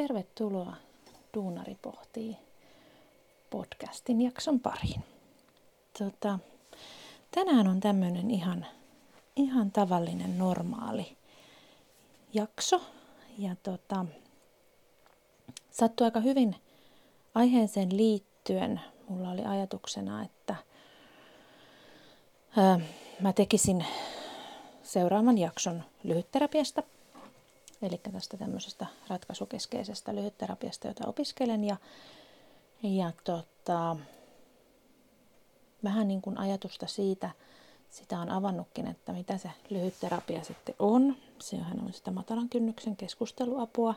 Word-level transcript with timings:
tervetuloa 0.00 0.76
Duunari 1.34 1.76
pohtii 1.82 2.36
podcastin 3.50 4.22
jakson 4.22 4.60
pariin. 4.60 5.04
Tota, 5.98 6.38
tänään 7.30 7.68
on 7.68 7.80
tämmöinen 7.80 8.30
ihan, 8.30 8.66
ihan 9.36 9.70
tavallinen 9.70 10.38
normaali 10.38 11.16
jakso. 12.32 12.82
Ja 13.38 13.56
tota, 13.62 14.06
sattui 15.70 16.04
aika 16.04 16.20
hyvin 16.20 16.56
aiheeseen 17.34 17.96
liittyen. 17.96 18.80
Mulla 19.08 19.30
oli 19.30 19.44
ajatuksena, 19.44 20.22
että 20.22 20.56
ää, 22.56 22.80
mä 23.20 23.32
tekisin 23.32 23.84
seuraavan 24.82 25.38
jakson 25.38 25.82
lyhytterapiasta– 26.04 26.82
eli 27.82 28.00
tästä 28.12 28.36
tämmöisestä 28.36 28.86
ratkaisukeskeisestä 29.08 30.14
lyhytterapiasta, 30.14 30.88
jota 30.88 31.08
opiskelen. 31.08 31.64
Ja, 31.64 31.76
ja 32.82 33.12
tota, 33.24 33.96
vähän 35.84 36.08
niin 36.08 36.22
kuin 36.22 36.38
ajatusta 36.38 36.86
siitä, 36.86 37.30
sitä 37.90 38.18
on 38.18 38.30
avannutkin, 38.30 38.86
että 38.86 39.12
mitä 39.12 39.38
se 39.38 39.50
lyhytterapia 39.70 40.44
sitten 40.44 40.74
on. 40.78 41.16
Sehän 41.40 41.80
on 41.80 41.92
sitä 41.92 42.10
matalan 42.10 42.48
kynnyksen 42.48 42.96
keskusteluapua, 42.96 43.94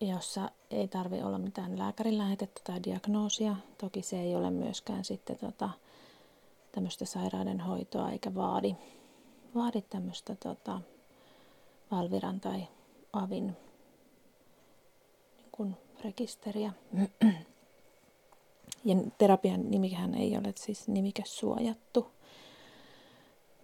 jossa 0.00 0.50
ei 0.70 0.88
tarvi 0.88 1.22
olla 1.22 1.38
mitään 1.38 1.78
lääkärin 1.78 2.18
lähetettä 2.18 2.60
tai 2.64 2.82
diagnoosia. 2.84 3.56
Toki 3.78 4.02
se 4.02 4.20
ei 4.20 4.36
ole 4.36 4.50
myöskään 4.50 5.04
sitten 5.04 5.38
tota, 5.38 5.70
tämmöistä 6.72 7.04
sairauden 7.04 7.60
hoitoa 7.60 8.10
eikä 8.10 8.34
vaadi, 8.34 8.76
vaadi 9.54 9.82
tämmöistä 9.82 10.34
tota, 10.34 10.80
Valviran 11.90 12.40
tai 12.40 12.68
Avin 13.12 13.46
niin 15.36 15.48
kuin 15.52 15.76
rekisteriä. 16.04 16.72
Ja 18.84 18.96
terapian 19.18 19.70
nimihän 19.70 20.14
ei 20.14 20.36
ole 20.36 20.52
siis 20.56 20.88
nimike 20.88 21.22
suojattu. 21.26 22.10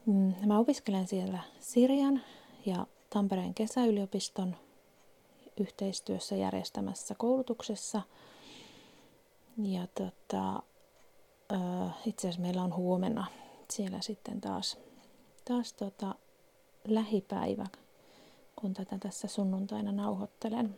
Mm, 0.06 0.34
mä 0.46 0.58
opiskelen 0.58 1.06
siellä 1.06 1.38
Sirjan 1.60 2.22
ja 2.66 2.86
Tampereen 3.10 3.54
kesäyliopiston 3.54 4.56
yhteistyössä 5.60 6.36
järjestämässä 6.36 7.14
koulutuksessa. 7.14 8.02
Ja 9.62 9.86
tota, 9.86 10.62
itse 12.06 12.28
asiassa 12.28 12.42
meillä 12.42 12.62
on 12.62 12.76
huomenna 12.76 13.26
siellä 13.70 14.00
sitten 14.00 14.40
taas, 14.40 14.78
taas 15.44 15.72
tota, 15.72 16.14
lähipäivä 16.84 17.66
kun 18.62 18.74
tätä 18.74 18.98
tässä 18.98 19.28
sunnuntaina 19.28 19.92
nauhoittelen. 19.92 20.76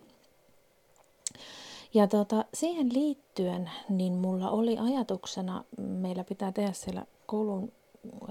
Ja 1.95 2.07
tota, 2.07 2.45
siihen 2.55 2.93
liittyen, 2.93 3.71
niin 3.89 4.13
mulla 4.13 4.51
oli 4.51 4.79
ajatuksena, 4.79 5.65
meillä 5.79 6.25
pitää 6.25 6.53
tehdä 6.53 6.73
siellä 6.73 7.07
koulun 7.27 7.73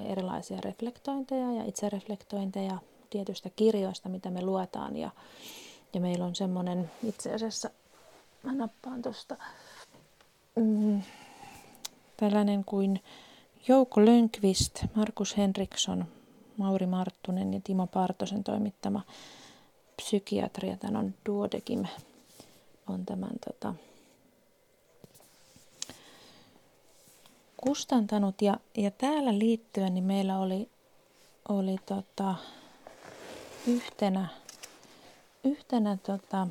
erilaisia 0.06 0.62
reflektointeja 0.62 1.52
ja 1.52 1.64
itsereflektointeja 1.64 2.78
tietystä 3.09 3.50
kirjoista, 3.56 4.09
mitä 4.09 4.31
me 4.31 4.42
luetaan. 4.42 4.98
Ja, 4.98 5.09
ja 5.94 6.00
meillä 6.00 6.26
on 6.26 6.36
semmoinen 6.36 6.92
itse 7.04 7.34
asiassa, 7.34 7.70
mä 8.44 8.54
nappaan 8.54 9.02
tuosta, 9.02 9.38
mm, 10.56 11.02
tällainen 12.18 12.66
kuin 12.66 13.00
Jouko 13.68 14.06
Lönkvist, 14.06 14.86
Markus 14.96 15.38
Henriksson, 15.38 16.06
Mauri 16.58 16.86
Marttunen 16.86 17.54
ja 17.54 17.62
Timo 17.64 17.88
Partosen 17.88 18.44
toimittama 18.44 19.02
psykiatria, 19.95 20.77
tämän 20.77 20.95
on 20.95 21.13
Duodekim, 21.25 21.86
on 22.88 23.05
tämän 23.05 23.33
tota, 23.45 23.75
kustantanut. 27.58 28.41
Ja, 28.41 28.57
ja 28.78 28.91
täällä 28.91 29.40
liittyen 29.40 29.94
niin 29.94 30.03
meillä 30.03 30.40
oli, 30.40 30.69
oli 31.50 31.75
tota, 31.85 32.35
yhtenä, 33.68 34.28
yhtenä 35.44 35.97
tota, 35.97 36.47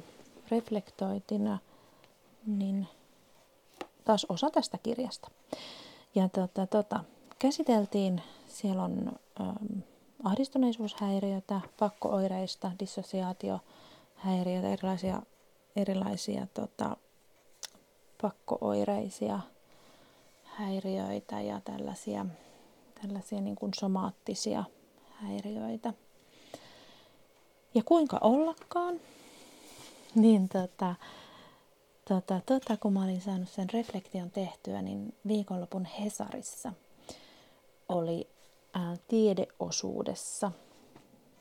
reflektoitina 0.51 1.59
niin 2.47 2.89
taas 4.05 4.27
osa 4.29 4.51
tästä 4.51 4.79
kirjasta. 4.79 5.31
Ja 6.15 6.29
tota, 6.29 6.67
tota, 6.67 7.05
käsiteltiin, 7.39 8.23
siellä 8.49 8.83
on 8.83 9.13
ähm, 9.41 9.79
ahdistuneisuushäiriötä, 10.25 11.61
pakkooireista, 11.79 12.71
dissosiaatiohäiriöitä, 12.81 14.69
erilaisia, 14.69 15.23
erilaisia 15.77 16.47
tota, 16.55 16.97
pakkooireisia 18.23 19.41
häiriöitä 20.45 21.41
ja 21.41 21.61
tällaisia, 21.65 22.27
tällaisia 23.03 23.41
niin 23.41 23.57
kuin 23.57 23.73
somaattisia 23.75 24.65
häiriöitä. 25.11 25.93
Ja 27.75 27.83
kuinka 27.85 28.19
ollakaan, 28.21 29.01
niin 30.15 30.49
tota, 30.49 30.95
tota, 32.09 32.41
tota, 32.47 32.77
kun 32.77 32.93
mä 32.93 33.05
olin 33.05 33.21
saanut 33.21 33.49
sen 33.49 33.71
reflektion 33.73 34.31
tehtyä, 34.31 34.83
niin 34.83 35.15
viikonlopun 35.27 35.85
Hesarissa 35.85 36.73
oli 37.89 38.29
tiedeosuudessa, 39.09 40.53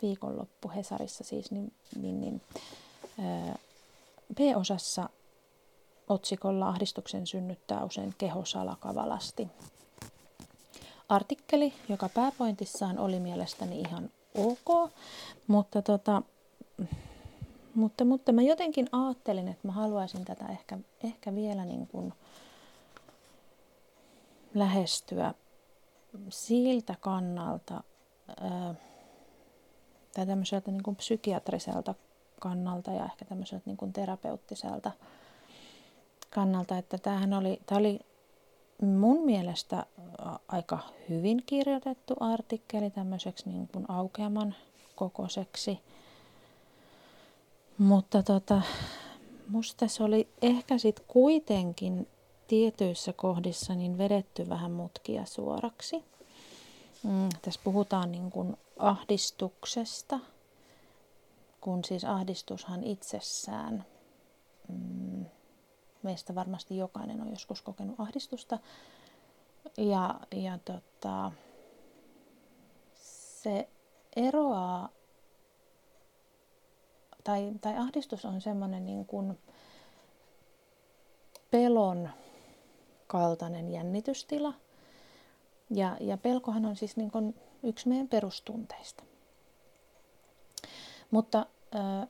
viikonloppu 0.02 0.72
Hesarissa 0.76 1.24
siis, 1.24 1.52
niin, 1.52 1.74
niin, 2.02 2.22
niin 2.22 2.42
B-osassa 4.36 5.10
otsikolla 6.10 6.68
Ahdistuksen 6.68 7.28
synnyttää 7.28 7.84
usein 7.84 8.16
keho 8.18 8.46
salakavalasti. 8.46 9.48
Artikkeli, 11.10 11.74
joka 11.90 12.10
pääpointissaan 12.10 13.00
oli 13.00 13.20
mielestäni 13.20 13.82
ihan 13.82 14.10
ok, 14.36 14.92
mutta, 15.48 15.82
tota, 15.82 16.22
mutta, 17.76 18.06
mutta 18.06 18.32
mä 18.32 18.42
jotenkin 18.42 18.90
ajattelin, 18.92 19.48
että 19.48 19.68
mä 19.68 19.74
haluaisin 19.74 20.26
tätä 20.26 20.46
ehkä, 20.48 20.78
ehkä 21.04 21.36
vielä 21.36 21.66
niin 21.66 21.88
kuin 21.88 22.14
lähestyä 24.54 25.34
siltä 26.30 26.96
kannalta 27.00 27.84
tai 30.14 30.26
tämmöiseltä 30.26 30.72
niin 30.72 30.84
kuin 30.84 30.96
psykiatriselta 30.96 31.96
kannalta 32.40 32.92
ja 32.92 33.06
ehkä 33.06 33.26
tämmöiseltä 33.26 33.64
niin 33.66 33.78
kuin 33.78 33.94
terapeuttiselta 33.94 34.92
kannalta, 36.30 36.78
että 36.78 36.98
tämähän 36.98 37.34
oli, 37.34 37.62
tämä 37.66 37.80
oli 37.80 38.00
mun 38.82 39.26
mielestä 39.26 39.86
aika 40.48 40.80
hyvin 41.10 41.44
kirjoitettu 41.46 42.14
artikkeli 42.20 42.90
tämmöiseksi 42.90 43.50
niin 43.50 43.68
kuin 43.68 43.86
aukeaman 43.88 44.56
kokoiseksi. 44.96 45.80
Mutta 47.78 48.24
tota, 48.24 48.62
musta 49.48 49.86
tässä 49.86 50.04
oli 50.04 50.28
ehkä 50.42 50.78
sitten 50.78 51.06
kuitenkin 51.08 52.08
tietyissä 52.52 53.14
kohdissa 53.14 53.76
niin 53.76 53.98
vedetty 53.98 54.50
vähän 54.50 54.72
mutkia 54.72 55.26
suoraksi. 55.26 56.04
Mm, 57.04 57.30
tässä 57.42 57.62
puhutaan 57.64 58.12
niin 58.12 58.32
kuin 58.32 58.58
ahdistuksesta, 58.78 60.20
kun 61.62 61.84
siis 61.84 62.06
ahdistushan 62.06 62.84
itsessään, 62.84 63.86
mm, 64.68 65.26
meistä 66.04 66.36
varmasti 66.36 66.78
jokainen 66.78 67.22
on 67.22 67.30
joskus 67.30 67.62
kokenut 67.62 68.00
ahdistusta, 68.00 68.60
ja, 69.78 70.20
ja 70.32 70.60
tota, 70.66 71.32
se 73.42 73.70
eroaa, 74.16 74.90
tai, 77.24 77.52
tai 77.62 77.78
ahdistus 77.78 78.26
on 78.26 78.42
semmoinen 78.42 78.86
niin 78.86 79.06
kuin 79.06 79.40
pelon 81.52 82.10
kaltainen 83.12 83.72
jännitystila. 83.72 84.54
Ja, 85.70 85.98
ja 86.00 86.18
pelkohan 86.18 86.66
on 86.66 86.76
siis 86.76 86.98
niin 86.98 87.12
kuin 87.12 87.36
yksi 87.64 87.90
meidän 87.90 88.08
perustunteista. 88.08 89.04
Mutta 91.12 91.46
äh, 91.76 92.08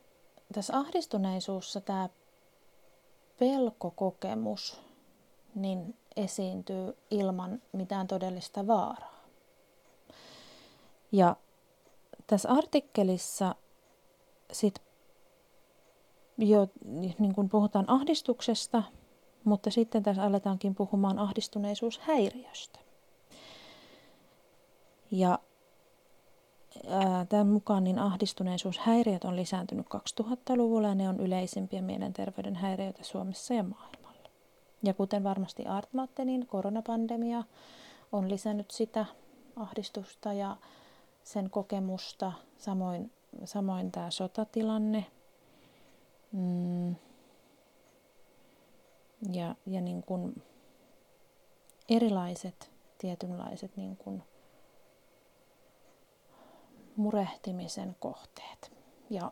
tässä 0.54 0.78
ahdistuneisuussa 0.78 1.82
tämä 1.82 2.10
pelkokokemus 3.40 4.82
niin 5.56 5.96
esiintyy 6.16 6.98
ilman 7.12 7.62
mitään 7.72 8.08
todellista 8.08 8.68
vaaraa. 8.68 9.22
Ja 11.12 11.36
tässä 12.28 12.50
artikkelissa 12.50 13.56
sit 14.52 14.82
jo 16.38 16.68
niin 17.20 17.36
kun 17.36 17.50
puhutaan 17.50 17.90
ahdistuksesta, 17.90 18.84
mutta 19.44 19.72
sitten 19.72 20.04
tässä 20.04 20.24
aletaankin 20.24 20.76
puhumaan 20.76 21.20
ahdistuneisuushäiriöstä. 21.20 22.80
Ja 25.12 25.40
tämän 27.30 27.48
mukaan 27.48 27.84
niin 27.84 28.00
ahdistuneisuushäiriöt 28.00 29.24
on 29.24 29.36
lisääntynyt 29.36 29.88
2000-luvulla 30.22 30.88
ja 30.88 30.96
ne 30.96 31.10
on 31.10 31.20
yleisimpiä 31.20 31.82
mielenterveyden 31.82 32.56
häiriöitä 32.56 33.04
Suomessa 33.04 33.54
ja 33.54 33.64
maailmalla. 33.64 34.30
Ja 34.84 34.94
kuten 34.94 35.24
varmasti 35.24 35.66
arvaatte, 35.66 36.26
niin 36.26 36.48
koronapandemia 36.48 37.44
on 38.12 38.30
lisännyt 38.30 38.72
sitä 38.72 39.06
ahdistusta 39.56 40.34
ja 40.34 40.58
sen 41.24 41.50
kokemusta, 41.50 42.32
samoin, 42.58 43.12
samoin 43.46 43.92
tämä 43.92 44.12
sotatilanne. 44.12 45.06
Mm. 46.32 46.96
Ja, 49.30 49.56
ja 49.66 49.82
niin 49.82 50.04
kuin 50.04 50.44
erilaiset 51.90 52.72
tietynlaiset 52.98 53.78
niin 53.78 53.98
kuin 53.98 54.24
murehtimisen 56.96 57.96
kohteet. 58.00 58.72
Ja 59.10 59.32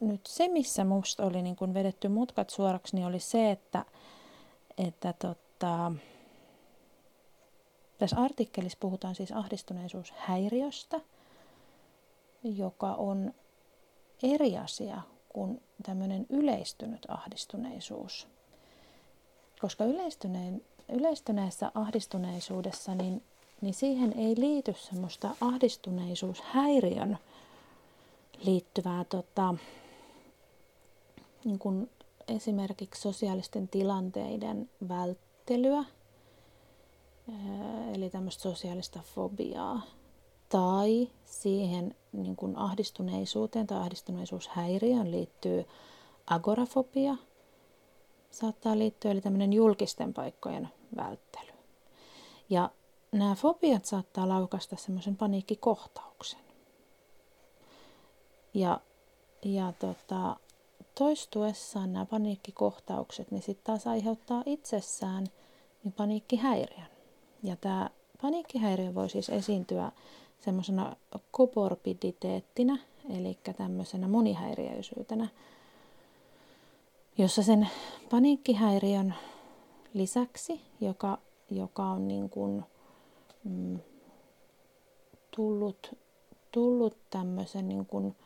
nyt 0.00 0.26
se, 0.26 0.48
missä 0.48 0.84
musta 0.84 1.26
oli 1.26 1.42
niin 1.42 1.56
kuin 1.56 1.74
vedetty 1.74 2.08
mutkat 2.08 2.50
suoraksi, 2.50 2.96
niin 2.96 3.06
oli 3.06 3.20
se, 3.20 3.50
että, 3.50 3.84
että 4.78 5.12
tota, 5.12 5.92
tässä 7.98 8.16
artikkelissa 8.16 8.78
puhutaan 8.80 9.14
siis 9.14 9.32
ahdistuneisuushäiriöstä, 9.32 11.00
joka 12.42 12.94
on 12.94 13.34
eri 14.22 14.58
asia 14.58 15.02
kuin 15.28 15.62
tämmöinen 15.82 16.26
yleistynyt 16.28 17.06
ahdistuneisuus. 17.08 18.33
Koska 19.64 19.84
yleistyneen, 19.84 20.62
yleistyneessä 20.88 21.72
ahdistuneisuudessa 21.74 22.94
niin 22.94 23.22
niin 23.60 23.74
siihen 23.74 24.12
ei 24.18 24.34
liity 24.38 24.74
semmoista 24.78 25.30
ahdistuneisuushäiriön 25.40 27.18
liittyvää 28.44 29.04
tota, 29.04 29.54
niin 31.44 31.58
kuin 31.58 31.90
esimerkiksi 32.28 33.02
sosiaalisten 33.02 33.68
tilanteiden 33.68 34.70
välttelyä, 34.88 35.84
eli 37.94 38.10
tämmöistä 38.10 38.42
sosiaalista 38.42 39.00
fobiaa, 39.14 39.82
tai 40.48 41.08
siihen 41.24 41.94
niin 42.12 42.36
kuin 42.36 42.56
ahdistuneisuuteen 42.56 43.66
tai 43.66 43.78
ahdistuneisuushäiriöön 43.78 45.10
liittyy 45.10 45.64
agorafobia, 46.26 47.16
saattaa 48.34 48.78
liittyä, 48.78 49.10
eli 49.10 49.20
tämmöinen 49.20 49.52
julkisten 49.52 50.14
paikkojen 50.14 50.68
välttely. 50.96 51.52
Ja 52.50 52.70
nämä 53.12 53.34
fobiat 53.34 53.84
saattaa 53.84 54.28
laukasta 54.28 54.76
semmoisen 54.76 55.16
paniikkikohtauksen. 55.16 56.40
Ja, 58.54 58.80
ja 59.44 59.72
tota, 59.78 60.36
toistuessaan 60.94 61.92
nämä 61.92 62.06
paniikkikohtaukset, 62.06 63.30
niin 63.30 63.42
sitten 63.42 63.64
taas 63.64 63.86
aiheuttaa 63.86 64.42
itsessään 64.46 65.26
niin 65.84 65.92
paniikkihäiriön. 65.92 66.86
Ja 67.42 67.56
tämä 67.56 67.90
paniikkihäiriö 68.22 68.94
voi 68.94 69.10
siis 69.10 69.28
esiintyä 69.28 69.92
semmoisena 70.40 70.96
komorbiditeettinä, 71.30 72.78
eli 73.10 73.38
tämmöisenä 73.56 74.08
monihäiriöisyytenä, 74.08 75.28
jossa 77.18 77.42
sen 77.42 77.68
paniikkihäiriön 78.10 79.14
lisäksi, 79.94 80.60
joka, 80.80 81.18
joka 81.50 81.82
on 81.82 82.08
niin 82.08 82.30
kuin 82.30 82.64
mm, 83.44 83.78
tullut, 85.36 85.98
tullut 86.50 86.96
tämmöisen 87.10 87.68
niin 87.68 87.86
kuin 87.86 88.16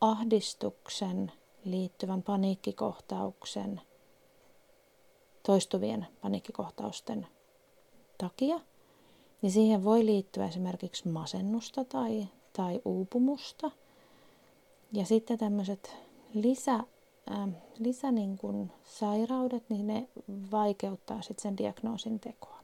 ahdistuksen 0.00 1.32
liittyvän 1.64 2.22
paniikkikohtauksen, 2.22 3.80
toistuvien 5.42 6.06
paniikkikohtausten 6.20 7.26
takia, 8.18 8.60
niin 9.42 9.52
siihen 9.52 9.84
voi 9.84 10.06
liittyä 10.06 10.46
esimerkiksi 10.46 11.08
masennusta 11.08 11.84
tai, 11.84 12.28
tai 12.52 12.80
uupumusta. 12.84 13.70
Ja 14.92 15.04
sitten 15.04 15.38
tämmöiset 15.38 15.96
lisä, 16.34 16.80
lisä 17.78 18.12
niin 18.12 18.38
kuin 18.38 18.72
sairaudet, 18.84 19.64
niin 19.68 19.86
ne 19.86 20.08
vaikeuttaa 20.50 21.22
sitten 21.22 21.42
sen 21.42 21.58
diagnoosin 21.58 22.20
tekoa. 22.20 22.58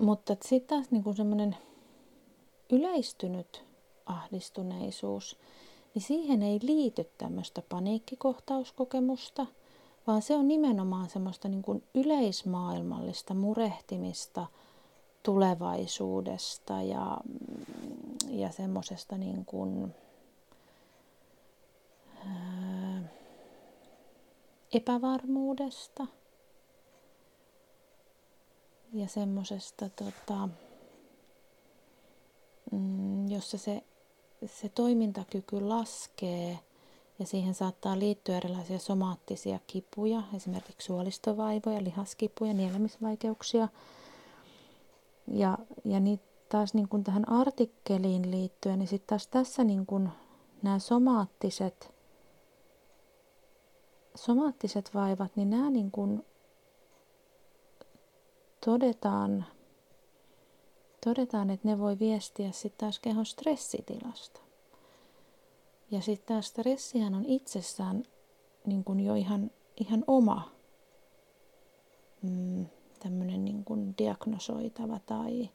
Mutta 0.00 0.36
sitten 0.42 0.76
taas 0.78 0.90
niin 0.90 1.16
semmoinen 1.16 1.56
yleistynyt 2.70 3.64
ahdistuneisuus, 4.06 5.38
niin 5.94 6.02
siihen 6.02 6.42
ei 6.42 6.58
liity 6.62 7.10
tämmöistä 7.18 7.62
paniikkikohtauskokemusta, 7.68 9.46
vaan 10.06 10.22
se 10.22 10.36
on 10.36 10.48
nimenomaan 10.48 11.10
semmoista 11.10 11.48
niin 11.48 11.62
kuin 11.62 11.82
yleismaailmallista 11.94 13.34
murehtimista 13.34 14.46
tulevaisuudesta 15.22 16.82
ja, 16.82 17.18
ja 18.28 18.52
semmoisesta 18.52 19.18
niin 19.18 19.44
kuin, 19.44 19.94
epävarmuudesta– 24.72 26.06
ja 28.92 29.08
semmoisesta, 29.08 29.88
tota, 29.88 30.48
mm, 32.72 33.28
jossa 33.28 33.58
se, 33.58 33.82
se 34.46 34.68
toimintakyky 34.68 35.60
laskee 35.60 36.58
ja 37.18 37.26
siihen 37.26 37.54
saattaa 37.54 37.98
liittyä 37.98 38.36
erilaisia 38.36 38.78
somaattisia 38.78 39.58
kipuja, 39.66 40.22
esimerkiksi 40.36 40.86
suolistovaivoja, 40.86 41.84
lihaskipuja, 41.84 42.54
nielemisvaikeuksia. 42.54 43.68
Ja, 45.32 45.58
ja 45.84 46.00
niin 46.00 46.20
taas 46.48 46.74
niin 46.74 46.88
kuin 46.88 47.04
tähän 47.04 47.28
artikkeliin 47.28 48.30
liittyen, 48.30 48.78
niin 48.78 48.88
sitten 48.88 49.08
taas 49.08 49.26
tässä 49.28 49.64
niin 49.64 49.86
kuin 49.86 50.08
nämä 50.62 50.78
somaattiset, 50.78 51.94
somaattiset 54.24 54.90
vaivat, 54.94 55.36
niin 55.36 55.50
nämä 55.50 55.70
niin 55.70 55.90
kuin 55.90 56.26
todetaan, 58.64 59.44
todetaan, 61.04 61.50
että 61.50 61.68
ne 61.68 61.78
voi 61.78 61.98
viestiä 61.98 62.52
sitten 62.52 62.78
taas 62.78 62.98
kehon 62.98 63.26
stressitilasta. 63.26 64.40
Ja 65.90 66.00
sitten 66.00 66.26
tämä 66.26 66.42
stressihän 66.42 67.14
on 67.14 67.24
itsessään 67.24 68.02
niin 68.66 68.84
kuin 68.84 69.00
jo 69.00 69.14
ihan, 69.14 69.50
ihan 69.80 70.04
oma 70.06 70.50
mm, 72.22 72.66
tämmöinen 72.98 73.44
niin 73.44 73.64
kuin 73.64 73.94
diagnosoitava 73.98 75.00
tai, 75.06 75.50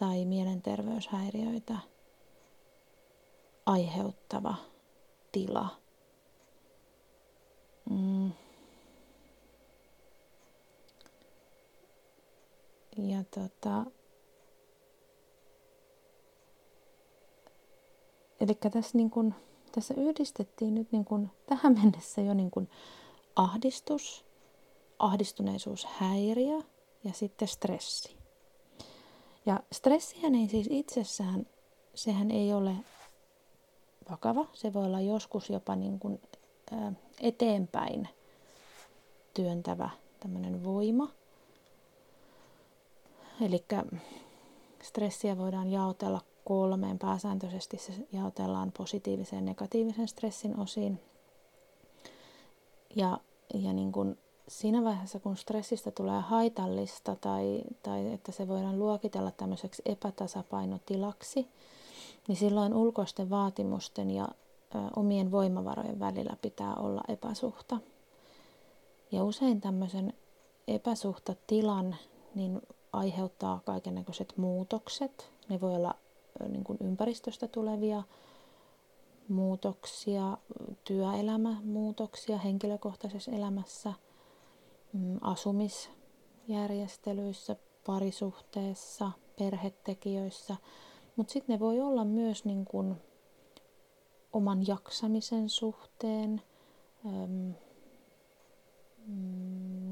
tai 0.00 0.24
mielenterveyshäiriöitä 0.24 1.78
aiheuttava 3.66 4.54
tila. 5.32 5.85
Mm. 7.90 8.32
Ja 12.96 13.24
tota, 13.34 13.84
eli 18.40 18.54
tässä, 18.54 18.98
niin 18.98 19.10
kun, 19.10 19.34
tässä 19.72 19.94
yhdistettiin 19.94 20.74
nyt 20.74 20.92
niin 20.92 21.04
kun, 21.04 21.30
tähän 21.46 21.74
mennessä 21.82 22.20
jo 22.20 22.34
niin 22.34 22.50
kun 22.50 22.68
ahdistus, 23.36 24.24
ahdistuneisuushäiriö 24.98 26.60
ja 27.04 27.12
sitten 27.12 27.48
stressi. 27.48 28.16
Ja 29.46 29.60
stressihän 29.72 30.34
ei 30.34 30.48
siis 30.48 30.66
itsessään, 30.70 31.46
sehän 31.94 32.30
ei 32.30 32.52
ole 32.52 32.76
vakava. 34.10 34.46
Se 34.52 34.72
voi 34.72 34.84
olla 34.84 35.00
joskus 35.00 35.50
jopa 35.50 35.76
niin 35.76 35.98
kuin, 35.98 36.20
eteenpäin 37.20 38.08
työntävä 39.34 39.90
tämmöinen 40.20 40.64
voima– 40.64 41.08
Eli 43.40 43.64
stressiä 44.82 45.38
voidaan 45.38 45.70
jaotella 45.70 46.20
kolmeen. 46.44 46.98
Pääsääntöisesti 46.98 47.78
se 47.78 47.92
jaotellaan 48.12 48.72
positiivisen 48.78 49.36
ja 49.36 49.42
negatiivisen 49.42 50.08
stressin 50.08 50.60
osiin. 50.60 51.00
Ja, 52.96 53.20
ja 53.54 53.72
niin 53.72 53.92
kuin 53.92 54.18
siinä 54.48 54.84
vaiheessa, 54.84 55.20
kun 55.20 55.36
stressistä 55.36 55.90
tulee 55.90 56.20
haitallista 56.20 57.16
tai, 57.16 57.62
tai 57.82 58.12
että 58.12 58.32
se 58.32 58.48
voidaan 58.48 58.78
luokitella 58.78 59.30
tämmöiseksi 59.30 59.82
epätasapainotilaksi, 59.84 61.48
niin 62.28 62.36
silloin 62.36 62.74
ulkoisten 62.74 63.30
vaatimusten 63.30 64.10
ja 64.10 64.28
omien 64.96 65.30
voimavarojen 65.30 66.00
välillä 66.00 66.36
pitää 66.42 66.74
olla 66.74 67.00
epäsuhta. 67.08 67.78
Ja 69.12 69.24
usein 69.24 69.60
tämmöisen 69.60 70.12
epäsuhtatilan 70.68 71.96
niin 72.34 72.60
aiheuttaa 72.92 73.60
kaikennäköiset 73.64 74.34
muutokset. 74.36 75.30
Ne 75.48 75.60
voi 75.60 75.74
olla 75.74 75.94
niin 76.48 76.64
kuin 76.64 76.78
ympäristöstä 76.80 77.48
tulevia 77.48 78.02
muutoksia, 79.28 80.38
työelämämuutoksia 80.84 82.38
henkilökohtaisessa 82.38 83.30
elämässä, 83.30 83.92
mm, 84.92 85.18
asumisjärjestelyissä, 85.20 87.56
parisuhteessa, 87.86 89.12
perhetekijöissä. 89.38 90.56
Mutta 91.16 91.32
sitten 91.32 91.54
ne 91.54 91.60
voi 91.60 91.80
olla 91.80 92.04
myös 92.04 92.44
niin 92.44 92.64
kuin 92.64 92.96
oman 94.32 94.66
jaksamisen 94.66 95.48
suhteen, 95.48 96.42
mm, 97.04 97.54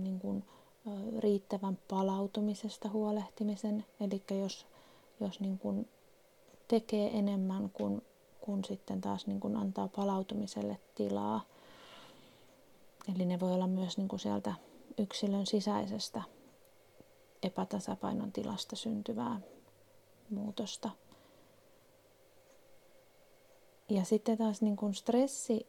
niin 0.05 0.19
kuin, 0.21 0.45
riittävän 1.19 1.79
palautumisesta 1.89 2.89
huolehtimisen. 2.89 3.85
Eli 4.01 4.23
jos, 4.41 4.67
jos 5.21 5.41
niin 5.41 5.59
kuin 5.59 5.89
tekee 6.69 7.19
enemmän 7.19 7.71
kuin, 7.71 8.03
kuin 8.41 8.65
sitten 8.65 9.01
taas 9.01 9.27
niin 9.27 9.41
kuin 9.41 9.57
antaa 9.57 9.89
palautumiselle 9.89 10.79
tilaa. 10.95 11.45
Eli 13.15 13.25
ne 13.25 13.41
voi 13.41 13.53
olla 13.53 13.67
myös 13.67 13.99
niin 13.99 14.09
kuin 14.09 14.21
sieltä 14.21 14.55
yksilön 14.99 15.47
sisäisestä 15.47 16.23
epätasapainon 17.43 18.33
tilasta 18.33 18.77
syntyvää 18.77 19.41
muutosta. 20.31 20.91
Ja 23.91 24.05
sitten 24.05 24.39
taas 24.39 24.63
niin 24.63 24.77
kuin 24.77 24.95
stressi, 24.95 25.67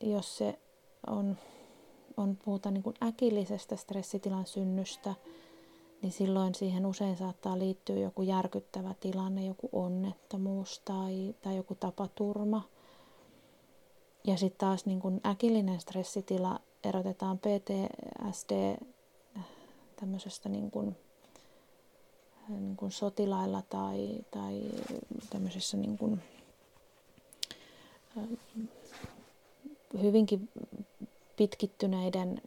jos 0.00 0.38
se 0.38 0.58
on, 1.06 1.36
on 2.16 2.36
puhutaan 2.44 2.74
niin 2.74 2.82
kuin 2.82 2.96
äkillisestä 3.02 3.76
stressitilan 3.76 4.46
synnystä, 4.46 5.14
niin 6.02 6.12
silloin 6.12 6.54
siihen 6.54 6.86
usein 6.86 7.16
saattaa 7.16 7.58
liittyä 7.58 7.96
joku 7.96 8.22
järkyttävä 8.22 8.94
tilanne, 9.00 9.46
joku 9.46 9.68
onnettomuus 9.72 10.82
tai, 10.84 11.34
tai 11.42 11.56
joku 11.56 11.74
tapaturma. 11.74 12.62
Ja 14.24 14.36
sitten 14.36 14.58
taas 14.58 14.86
niin 14.86 15.00
kuin 15.00 15.20
äkillinen 15.26 15.80
stressitila 15.80 16.60
erotetaan 16.84 17.38
PTSD 17.38 18.76
tämmöisestä 19.96 20.48
niin 20.48 20.70
kuin, 20.70 20.96
niin 22.48 22.76
kuin 22.76 22.92
sotilailla 22.92 23.62
tai, 23.62 24.24
tai 24.30 24.62
tämmöisessä 25.30 25.76
niin 25.76 25.98
kuin, 25.98 26.22
hyvinkin 30.02 30.48
pitkittyneiden 31.36 32.42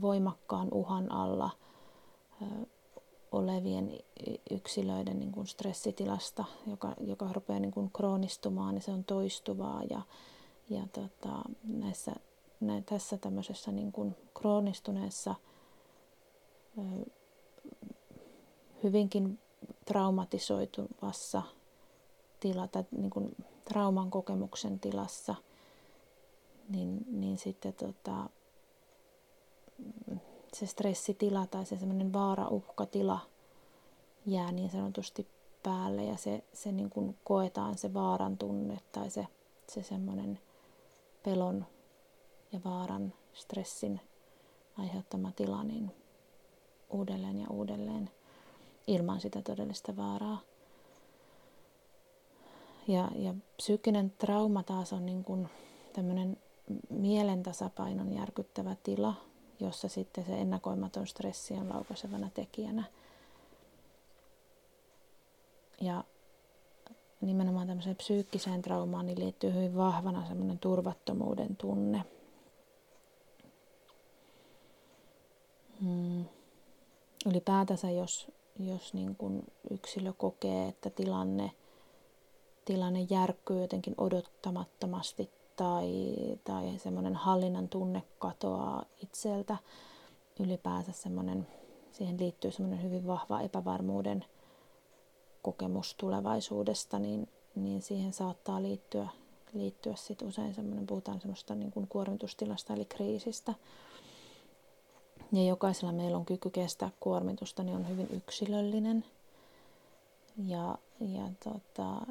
voimakkaan 0.00 0.68
uhan 0.72 1.12
alla 1.12 1.50
olevien 3.32 3.98
yksilöiden 4.50 5.18
niin 5.18 5.32
kuin 5.32 5.46
stressitilasta, 5.46 6.44
joka, 6.66 6.94
joka 7.00 7.32
rupeaa 7.32 7.60
niin 7.60 7.70
kuin 7.70 7.90
kroonistumaan, 7.92 8.74
niin 8.74 8.82
se 8.82 8.90
on 8.90 9.04
toistuvaa. 9.04 9.82
Ja, 9.90 10.02
ja 10.70 10.82
tota, 10.92 11.42
näissä, 11.64 12.12
nä, 12.60 12.82
tässä 12.86 13.16
tämmöisessä 13.16 13.72
niin 13.72 13.92
kuin 13.92 14.16
kroonistuneessa 14.34 15.34
hyvinkin 18.82 19.38
traumatisoituvassa 19.84 21.42
tila, 22.40 22.68
tai 22.68 22.84
niin 22.90 23.10
kuin 23.10 23.36
trauman 23.68 24.10
kokemuksen 24.10 24.80
tilassa, 24.80 25.34
niin, 26.68 27.04
niin 27.10 27.38
sitten 27.38 27.74
tota, 27.74 28.28
se 30.52 30.66
stressitila 30.66 31.46
tai 31.46 31.66
se 31.66 31.76
semmoinen 31.76 32.12
vaarauhkatila 32.12 33.20
jää 34.26 34.52
niin 34.52 34.70
sanotusti 34.70 35.26
päälle 35.62 36.04
ja 36.04 36.16
se, 36.16 36.44
se 36.52 36.72
niin 36.72 36.90
kuin 36.90 37.16
koetaan 37.24 37.78
se 37.78 37.94
vaaran 37.94 38.38
tunne 38.38 38.80
tai 38.92 39.10
se, 39.10 39.26
se 39.68 39.82
semmoinen 39.82 40.38
pelon 41.22 41.66
ja 42.52 42.60
vaaran, 42.64 43.12
stressin 43.32 44.00
aiheuttama 44.78 45.32
tila 45.32 45.64
niin 45.64 45.90
uudelleen 46.90 47.40
ja 47.40 47.46
uudelleen 47.50 48.10
ilman 48.86 49.20
sitä 49.20 49.42
todellista 49.42 49.96
vaaraa. 49.96 50.40
Ja, 52.88 53.10
ja 53.14 53.34
psyykkinen 53.56 54.10
trauma 54.10 54.62
taas 54.62 54.92
on 54.92 55.06
niin 55.06 55.24
kuin 55.24 55.48
tämmöinen 55.92 56.36
mielen 56.90 57.42
tasapainon 57.42 58.12
järkyttävä 58.12 58.76
tila, 58.82 59.14
jossa 59.60 59.88
sitten 59.88 60.24
se 60.26 60.40
ennakoimaton 60.40 61.06
stressi 61.06 61.54
on 61.54 61.68
laukaisevana 61.68 62.30
tekijänä. 62.34 62.84
Ja 65.80 66.04
nimenomaan 67.20 67.66
tämmöiseen 67.66 67.96
psyykkiseen 67.96 68.62
traumaan 68.62 69.06
niin 69.06 69.18
liittyy 69.18 69.54
hyvin 69.54 69.76
vahvana 69.76 70.26
semmoinen 70.26 70.58
turvattomuuden 70.58 71.56
tunne. 71.56 72.04
Hmm. 75.82 76.24
Ylipäätänsä 77.26 77.90
jos, 77.90 78.32
jos 78.58 78.94
niin 78.94 79.16
kuin 79.16 79.42
yksilö 79.70 80.12
kokee, 80.12 80.68
että 80.68 80.90
tilanne, 80.90 81.50
tilanne 82.68 83.06
järkkyy 83.10 83.60
jotenkin 83.60 83.94
odottamattomasti 83.98 85.30
tai, 85.56 86.14
tai 86.44 86.78
semmoinen 86.78 87.16
hallinnan 87.16 87.68
tunne 87.68 88.02
katoaa 88.18 88.84
itseltä. 89.02 89.56
Ylipäänsä 90.40 90.92
semmoinen, 90.92 91.46
siihen 91.92 92.20
liittyy 92.20 92.50
semmoinen 92.50 92.82
hyvin 92.82 93.06
vahva 93.06 93.40
epävarmuuden 93.40 94.24
kokemus 95.42 95.94
tulevaisuudesta, 95.94 96.98
niin, 96.98 97.28
niin 97.54 97.82
siihen 97.82 98.12
saattaa 98.12 98.62
liittyä, 98.62 99.08
liittyä 99.52 99.94
sit 99.96 100.22
usein 100.22 100.54
semmoinen, 100.54 100.86
puhutaan 100.86 101.20
semmoista 101.20 101.54
niin 101.54 101.70
kuin 101.70 101.88
kuormitustilasta 101.88 102.74
eli 102.74 102.84
kriisistä. 102.84 103.54
Ja 105.32 105.42
jokaisella 105.42 105.92
meillä 105.92 106.16
on 106.16 106.26
kyky 106.26 106.50
kestää 106.50 106.90
kuormitusta, 107.00 107.62
niin 107.62 107.76
on 107.76 107.88
hyvin 107.88 108.08
yksilöllinen. 108.10 109.04
Ja, 110.46 110.78
ja 111.00 111.30
tota, 111.44 112.06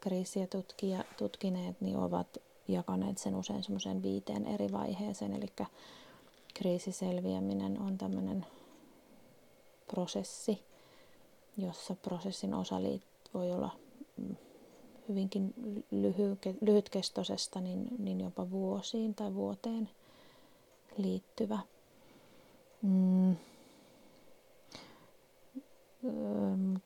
kriisiä 0.00 0.46
tutkija, 0.46 1.04
tutkineet 1.16 1.80
niin 1.80 1.96
ovat 1.96 2.38
jakaneet 2.68 3.18
sen 3.18 3.34
usein 3.34 3.62
semmoiseen 3.62 4.02
viiteen 4.02 4.46
eri 4.46 4.72
vaiheeseen. 4.72 5.32
Eli 5.32 5.46
kriisiselviäminen 6.54 7.80
on 7.80 7.98
tämmöinen 7.98 8.46
prosessi, 9.90 10.62
jossa 11.56 11.94
prosessin 11.94 12.54
osa 12.54 12.76
voi 13.34 13.52
olla 13.52 13.70
hyvinkin 15.08 15.54
lyhy- 15.90 16.58
lyhytkestoisesta 16.60 17.60
niin, 17.60 17.88
niin 17.98 18.20
jopa 18.20 18.50
vuosiin 18.50 19.14
tai 19.14 19.34
vuoteen 19.34 19.90
liittyvä. 20.96 21.58
Mm. 22.82 23.36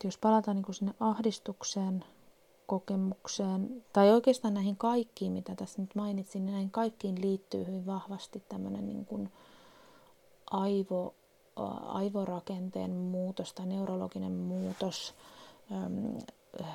Jos 0.05 0.19
palataan 0.19 0.57
niin 0.57 0.75
sinne 0.75 0.95
ahdistukseen, 1.01 2.05
kokemukseen, 2.67 3.85
tai 3.93 4.11
oikeastaan 4.11 4.55
näihin 4.55 4.77
kaikkiin, 4.77 5.33
mitä 5.33 5.55
tässä 5.55 5.83
nyt 5.83 5.95
mainitsin, 5.95 6.47
niin 6.47 6.53
näihin 6.53 6.71
kaikkiin 6.71 7.21
liittyy 7.21 7.67
hyvin 7.67 7.87
vahvasti 7.87 8.43
tämmöinen 8.49 8.87
niin 8.87 9.05
kuin 9.05 9.33
aivo, 10.51 11.15
aivorakenteen 11.87 12.91
muutos 12.91 13.53
tai 13.53 13.67
neurologinen 13.67 14.33
muutos. 14.33 15.15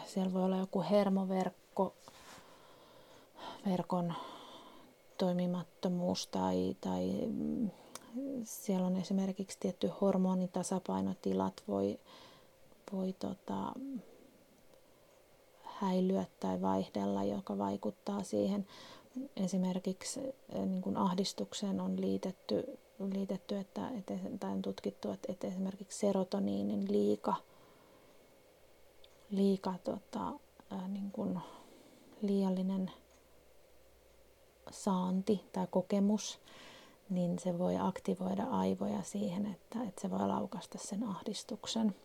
Siellä 0.05 0.33
voi 0.33 0.43
olla 0.43 0.57
joku 0.57 0.83
hermoverkko, 0.89 1.93
verkon 3.65 4.13
toimimattomuus 5.17 6.27
tai, 6.27 6.75
tai 6.81 7.13
siellä 8.43 8.87
on 8.87 8.95
esimerkiksi 8.95 9.57
tietty 9.59 9.91
hormonitasapainotilat 10.01 11.63
voi, 11.67 11.99
voi 12.93 13.13
tota, 13.13 13.73
häilyä 15.81 16.25
tai 16.39 16.61
vaihdella, 16.61 17.23
joka 17.23 17.57
vaikuttaa 17.57 18.23
siihen. 18.23 18.67
Esimerkiksi 19.35 20.19
eh, 20.19 20.65
niin 20.65 20.81
kuin 20.81 20.97
ahdistukseen 20.97 21.81
on 21.81 22.01
liitetty, 22.01 22.79
liitetty 23.13 23.57
että, 23.57 23.89
että, 23.89 24.13
tai 24.39 24.51
on 24.51 24.61
tutkittu, 24.61 25.11
että, 25.11 25.31
että 25.31 25.47
esimerkiksi 25.47 25.99
serotoniinin 25.99 26.91
liika, 26.91 27.35
liika 29.29 29.73
tota, 29.83 30.33
ää, 30.69 30.87
niin 30.87 31.11
kuin 31.11 31.39
liiallinen 32.21 32.91
saanti 34.71 35.43
tai 35.53 35.67
kokemus, 35.71 36.39
niin 37.09 37.39
se 37.39 37.57
voi 37.57 37.77
aktivoida 37.77 38.43
aivoja 38.43 39.03
siihen, 39.03 39.45
että, 39.45 39.83
että 39.83 40.01
se 40.01 40.11
voi 40.11 40.27
laukasta 40.27 40.77
sen 40.77 41.03
ahdistuksen 41.03 41.95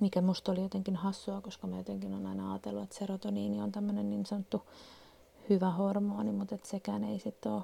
mikä 0.00 0.20
musta 0.20 0.52
oli 0.52 0.62
jotenkin 0.62 0.96
hassua, 0.96 1.40
koska 1.40 1.66
mä 1.66 1.76
jotenkin 1.76 2.14
on 2.14 2.26
aina 2.26 2.52
ajatellut, 2.52 2.82
että 2.82 2.96
serotoniini 2.96 3.62
on 3.62 3.72
tämmöinen 3.72 4.10
niin 4.10 4.26
sanottu 4.26 4.62
hyvä 5.50 5.70
hormoni, 5.70 6.32
mutta 6.32 6.54
että 6.54 6.68
sekään 6.68 7.04
ei 7.04 7.18
sitten 7.18 7.52
ole, 7.52 7.62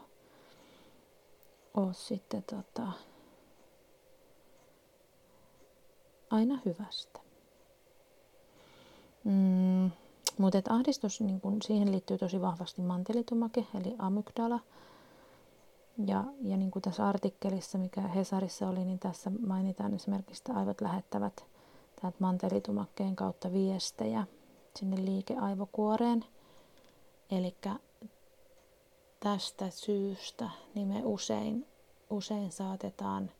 ole 1.74 1.94
sitten 1.94 2.42
tota, 2.42 2.92
aina 6.30 6.58
hyvästä. 6.64 7.20
Mm, 9.24 9.90
mutta 10.38 10.62
ahdistus, 10.68 11.20
niin 11.20 11.40
kun, 11.40 11.62
siihen 11.62 11.92
liittyy 11.92 12.18
tosi 12.18 12.40
vahvasti 12.40 12.82
mantelitumake, 12.82 13.66
eli 13.74 13.94
amygdala. 13.98 14.60
Ja, 16.06 16.24
ja 16.42 16.56
niin 16.56 16.70
kuin 16.70 16.82
tässä 16.82 17.08
artikkelissa, 17.08 17.78
mikä 17.78 18.00
Hesarissa 18.00 18.68
oli, 18.68 18.84
niin 18.84 18.98
tässä 18.98 19.30
mainitaan 19.46 19.94
esimerkiksi, 19.94 20.42
että 20.46 20.60
aivot 20.60 20.80
lähettävät 20.80 21.44
täältä 22.00 22.18
mantelitumakkeen 22.20 23.16
kautta 23.16 23.52
viestejä 23.52 24.26
sinne 24.76 25.04
liikeaivokuoreen. 25.04 26.24
Eli 27.30 27.54
tästä 29.20 29.70
syystä 29.70 30.50
niin 30.74 30.88
me 30.88 31.02
usein, 31.04 31.66
usein 32.10 32.52
saatetaan 32.52 33.30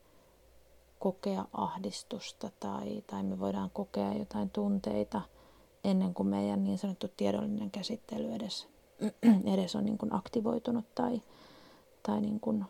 kokea 0.99 1.45
ahdistusta 1.53 2.51
tai, 2.59 3.03
tai 3.07 3.23
me 3.23 3.39
voidaan 3.39 3.69
kokea 3.73 4.13
jotain 4.13 4.49
tunteita 4.49 5.21
ennen 5.83 6.13
kuin 6.13 6.27
meidän 6.27 6.63
niin 6.63 6.77
sanottu 6.77 7.07
tiedollinen 7.17 7.71
käsittely 7.71 8.33
edes, 8.33 8.67
edes 9.53 9.75
on 9.75 9.85
niin 9.85 9.97
kuin 9.97 10.15
aktivoitunut 10.15 10.85
tai, 10.95 11.21
tai 12.03 12.21
niin 12.21 12.39
kuin 12.39 12.65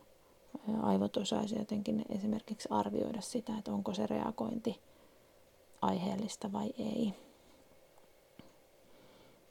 aivot 0.82 1.18
osaisi 1.18 1.60
jotenkin 1.60 2.06
esimerkiksi 2.10 2.68
arvioida 2.72 3.22
sitä, 3.22 3.58
että 3.58 3.74
onko 3.74 3.94
se 3.94 4.08
reagointi 4.08 4.80
aiheellista 5.86 6.54
vai 6.54 6.74
ei. 6.77 7.13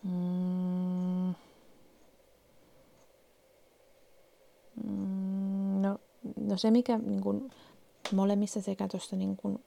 Mm. 0.02 1.34
Mm, 4.84 5.82
no, 5.82 5.98
no 6.36 6.56
se, 6.56 6.70
mikä 6.70 6.98
niin 6.98 7.22
kun, 7.22 7.50
molemmissa 8.12 8.60
sekä 8.60 8.88
tuossa 8.88 9.16
niin 9.16 9.36
kun, 9.36 9.60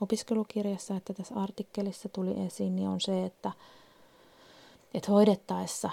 opiskelukirjassa 0.00 0.96
että 0.96 1.14
tässä 1.14 1.34
artikkelissa 1.34 2.08
tuli 2.08 2.46
esiin, 2.46 2.76
niin 2.76 2.88
on 2.88 3.00
se, 3.00 3.24
että, 3.24 3.52
että 4.94 5.12
hoidettaessa 5.12 5.90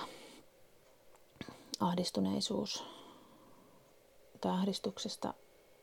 ahdistuneisuus 1.80 2.84
tai 4.42 4.52
ahdistuksesta, 4.52 5.34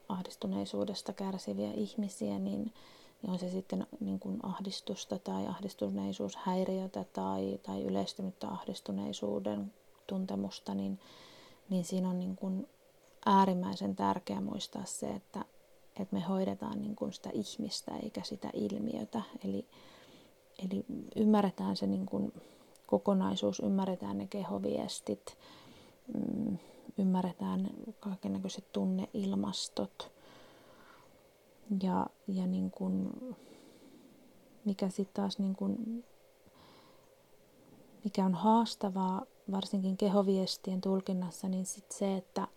ahdistuneisuudesta 0.08 1.12
kärsiviä 1.12 1.72
ihmisiä, 1.72 2.38
niin, 2.38 2.72
niin 3.22 3.30
on 3.30 3.38
se 3.38 3.50
sitten 3.50 3.86
niin 4.00 4.18
kuin 4.18 4.38
ahdistusta 4.42 5.18
tai 5.18 5.46
ahdistuneisuushäiriötä 5.46 7.04
tai, 7.12 7.60
tai 7.62 7.82
yleistynyttä 7.82 8.48
ahdistuneisuuden 8.48 9.72
tuntemusta, 10.06 10.74
niin, 10.74 10.98
niin 11.70 11.84
siinä 11.84 12.10
on 12.10 12.18
niin 12.18 12.36
kuin 12.36 12.68
äärimmäisen 13.26 13.96
tärkeää 13.96 14.40
muistaa 14.40 14.84
se, 14.84 15.08
että, 15.08 15.44
että 16.00 16.16
me 16.16 16.20
hoidetaan 16.20 16.82
niin 16.82 16.96
kuin 16.96 17.12
sitä 17.12 17.30
ihmistä 17.32 17.96
eikä 17.96 18.22
sitä 18.22 18.50
ilmiötä. 18.54 19.22
Eli, 19.44 19.66
eli 20.64 20.84
ymmärretään 21.16 21.76
se 21.76 21.86
niin 21.86 22.06
kuin 22.06 22.32
kokonaisuus, 22.86 23.60
ymmärretään 23.60 24.18
ne 24.18 24.26
kehoviestit, 24.26 25.38
mm, 26.14 26.58
ymmärretään 26.98 27.70
kaikenlaiset 28.00 28.72
tunneilmastot 28.72 30.19
ja, 31.82 32.06
ja 32.28 32.46
niin 32.46 32.70
kuin, 32.70 33.10
mikä 34.64 34.88
sitten 34.88 35.22
taas 35.22 35.38
niin 35.38 35.56
kuin, 35.56 36.04
mikä 38.04 38.24
on 38.24 38.34
haastavaa 38.34 39.26
varsinkin 39.50 39.96
kehoviestien 39.96 40.80
tulkinnassa, 40.80 41.48
niin 41.48 41.66
sit 41.66 41.92
se, 41.92 42.16
että 42.16 42.48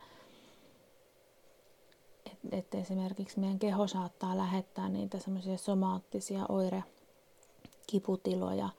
et, 2.25 2.37
et 2.51 2.75
esimerkiksi 2.75 3.39
meidän 3.39 3.59
keho 3.59 3.87
saattaa 3.87 4.37
lähettää 4.37 4.89
niitä 4.89 5.19
semmoisia 5.19 5.57
somaattisia 5.57 6.45
oirekiputiloja 6.49 8.69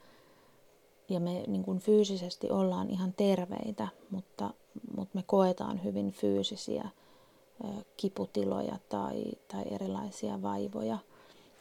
ja 1.08 1.20
me 1.20 1.44
niin 1.46 1.62
kuin 1.62 1.78
fyysisesti 1.78 2.50
ollaan 2.50 2.90
ihan 2.90 3.14
terveitä, 3.16 3.88
mutta, 4.10 4.54
mutta 4.96 5.18
me 5.18 5.22
koetaan 5.26 5.84
hyvin 5.84 6.12
fyysisiä 6.12 6.88
kiputiloja 7.96 8.78
tai, 8.88 9.24
tai 9.48 9.64
erilaisia 9.70 10.42
vaivoja. 10.42 10.98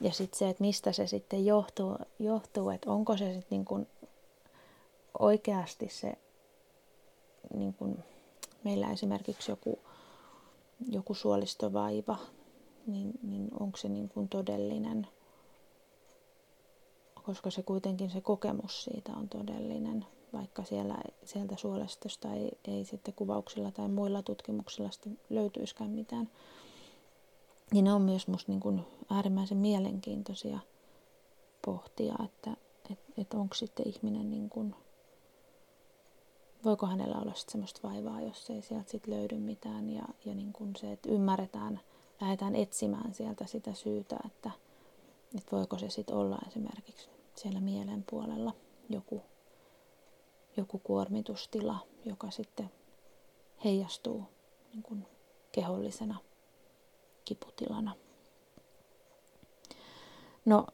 Ja 0.01 0.11
sitten 0.11 0.39
se, 0.39 0.49
että 0.49 0.63
mistä 0.63 0.91
se 0.91 1.07
sitten 1.07 1.45
johtuu, 1.45 1.95
johtuu 2.19 2.69
että 2.69 2.91
onko 2.91 3.17
se 3.17 3.33
sitten 3.33 3.47
niin 3.49 3.65
kuin 3.65 3.87
oikeasti 5.19 5.89
se, 5.89 6.13
niin 7.53 7.73
kuin 7.73 8.03
meillä 8.63 8.91
esimerkiksi 8.91 9.51
joku, 9.51 9.79
joku 10.89 11.13
suolistovaiva, 11.13 12.17
niin, 12.87 13.11
niin 13.23 13.47
onko 13.59 13.77
se 13.77 13.89
niin 13.89 14.09
kuin 14.09 14.29
todellinen, 14.29 15.07
koska 17.23 17.51
se 17.51 17.63
kuitenkin 17.63 18.09
se 18.09 18.21
kokemus 18.21 18.83
siitä 18.83 19.11
on 19.11 19.29
todellinen 19.29 20.05
vaikka 20.33 20.63
siellä, 20.63 20.97
sieltä 21.25 21.55
suolistosta 21.55 22.33
ei, 22.33 22.51
ei 22.67 22.85
sitten 22.85 23.13
kuvauksilla 23.13 23.71
tai 23.71 23.87
muilla 23.87 24.23
tutkimuksilla 24.23 24.91
sitten 24.91 25.19
löytyisikään 25.29 25.89
mitään. 25.89 26.29
Niin 27.71 27.85
ne 27.85 27.93
on 27.93 28.01
myös 28.01 28.27
musta 28.27 28.51
niin 28.51 28.59
kuin 28.59 28.81
äärimmäisen 29.09 29.57
mielenkiintoisia 29.57 30.59
pohtia, 31.65 32.15
että 32.25 32.51
et, 32.91 32.99
et 33.17 33.33
onko 33.33 33.55
sitten 33.55 33.87
ihminen 33.87 34.29
niin 34.29 34.49
kuin, 34.49 34.75
voiko 36.65 36.85
hänellä 36.85 37.15
olla 37.15 37.33
sitten 37.33 37.51
semmoista 37.51 37.87
vaivaa, 37.87 38.21
jos 38.21 38.49
ei 38.49 38.61
sieltä 38.61 38.91
sitten 38.91 39.13
löydy 39.13 39.35
mitään 39.35 39.89
ja, 39.89 40.03
ja 40.25 40.35
niin 40.35 40.53
kuin 40.53 40.75
se, 40.75 40.91
että 40.91 41.09
ymmärretään, 41.09 41.79
lähdetään 42.21 42.55
etsimään 42.55 43.13
sieltä 43.13 43.45
sitä 43.45 43.73
syytä, 43.73 44.17
että, 44.25 44.51
että 45.35 45.51
voiko 45.51 45.77
se 45.77 45.89
sitten 45.89 46.15
olla 46.15 46.39
esimerkiksi 46.47 47.09
siellä 47.35 47.61
mielen 47.61 48.03
puolella 48.09 48.53
joku 48.89 49.21
joku 50.57 50.79
kuormitustila, 50.79 51.79
joka 52.05 52.31
sitten 52.31 52.71
heijastuu 53.63 54.23
niin 54.73 54.83
kuin 54.83 55.05
kehollisena 55.51 56.17
kiputilana. 57.25 57.95
No 60.45 60.67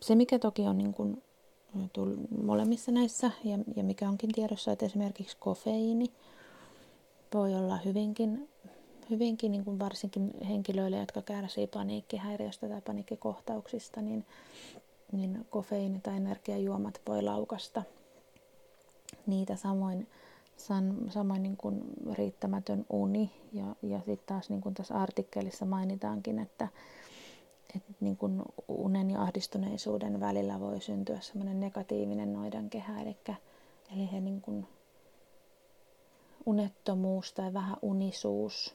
se, 0.00 0.14
mikä 0.14 0.38
toki 0.38 0.62
on 0.62 0.78
niin 0.78 0.94
kuin 0.94 1.22
molemmissa 2.42 2.92
näissä 2.92 3.30
ja, 3.44 3.58
ja 3.76 3.84
mikä 3.84 4.08
onkin 4.08 4.32
tiedossa, 4.32 4.72
että 4.72 4.86
esimerkiksi 4.86 5.36
kofeiini 5.40 6.06
voi 7.34 7.54
olla 7.54 7.76
hyvinkin, 7.76 8.48
hyvinkin 9.10 9.52
niin 9.52 9.64
kuin 9.64 9.78
varsinkin 9.78 10.30
henkilöille, 10.48 10.96
jotka 10.96 11.22
kärsii 11.22 11.66
paniikkihäiriöstä 11.66 12.68
tai 12.68 12.80
paniikkikohtauksista, 12.80 14.02
niin, 14.02 14.26
niin 15.12 15.46
kofeiini 15.50 16.00
tai 16.00 16.16
energiajuomat 16.16 17.00
voi 17.08 17.22
laukasta– 17.22 17.82
niitä 19.26 19.56
samoin, 19.56 20.08
san, 20.56 20.96
samoin 21.08 21.42
niin 21.42 21.56
kuin 21.56 21.82
riittämätön 22.12 22.86
uni. 22.90 23.30
Ja, 23.52 23.76
ja 23.82 23.98
sitten 23.98 24.26
taas 24.26 24.50
niin 24.50 24.60
kuin 24.60 24.74
tässä 24.74 24.94
artikkelissa 24.94 25.64
mainitaankin, 25.66 26.38
että, 26.38 26.68
että 27.76 27.92
niin 28.00 28.16
kuin 28.16 28.42
unen 28.68 29.10
ja 29.10 29.22
ahdistuneisuuden 29.22 30.20
välillä 30.20 30.60
voi 30.60 30.80
syntyä 30.80 31.20
semmoinen 31.20 31.60
negatiivinen 31.60 32.32
noidankehä, 32.32 33.02
eli, 33.02 33.16
eli 33.92 34.12
he 34.12 34.20
niin 34.20 34.40
kuin 34.40 34.66
unettomuus 36.46 37.32
tai 37.32 37.52
vähän 37.52 37.76
unisuus 37.82 38.74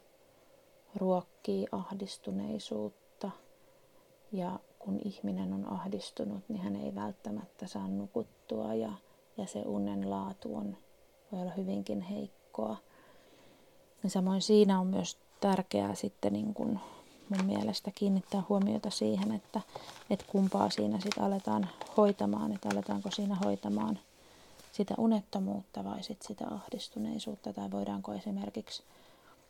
ruokkii 0.95 1.67
ahdistuneisuutta. 1.71 3.31
Ja 4.31 4.59
kun 4.79 4.99
ihminen 5.05 5.53
on 5.53 5.65
ahdistunut, 5.65 6.43
niin 6.47 6.61
hän 6.61 6.75
ei 6.75 6.95
välttämättä 6.95 7.67
saa 7.67 7.87
nukuttua. 7.87 8.73
Ja 8.73 8.91
ja 9.37 9.47
se 9.47 9.59
unen 9.59 10.09
laatu 10.09 10.55
on, 10.55 10.77
voi 11.31 11.41
olla 11.41 11.51
hyvinkin 11.57 12.01
heikkoa. 12.01 12.77
Ja 14.03 14.09
samoin 14.09 14.41
siinä 14.41 14.79
on 14.79 14.87
myös 14.87 15.17
tärkeää 15.41 15.95
sitten 15.95 16.33
niin 16.33 16.53
kuin 16.53 16.79
mun 17.29 17.45
mielestä 17.45 17.91
kiinnittää 17.95 18.43
huomiota 18.49 18.89
siihen, 18.89 19.31
että, 19.31 19.61
että 20.09 20.25
kumpaa 20.27 20.69
siinä 20.69 20.99
sitten 20.99 21.23
aletaan 21.23 21.69
hoitamaan, 21.97 22.53
että 22.53 22.69
aletaanko 22.71 23.11
siinä 23.11 23.35
hoitamaan 23.35 23.99
sitä 24.71 24.93
unettomuutta 24.97 25.83
vai 25.83 26.03
sitten 26.03 26.27
sitä 26.27 26.45
ahdistuneisuutta 26.47 27.53
tai 27.53 27.71
voidaanko 27.71 28.13
esimerkiksi 28.13 28.83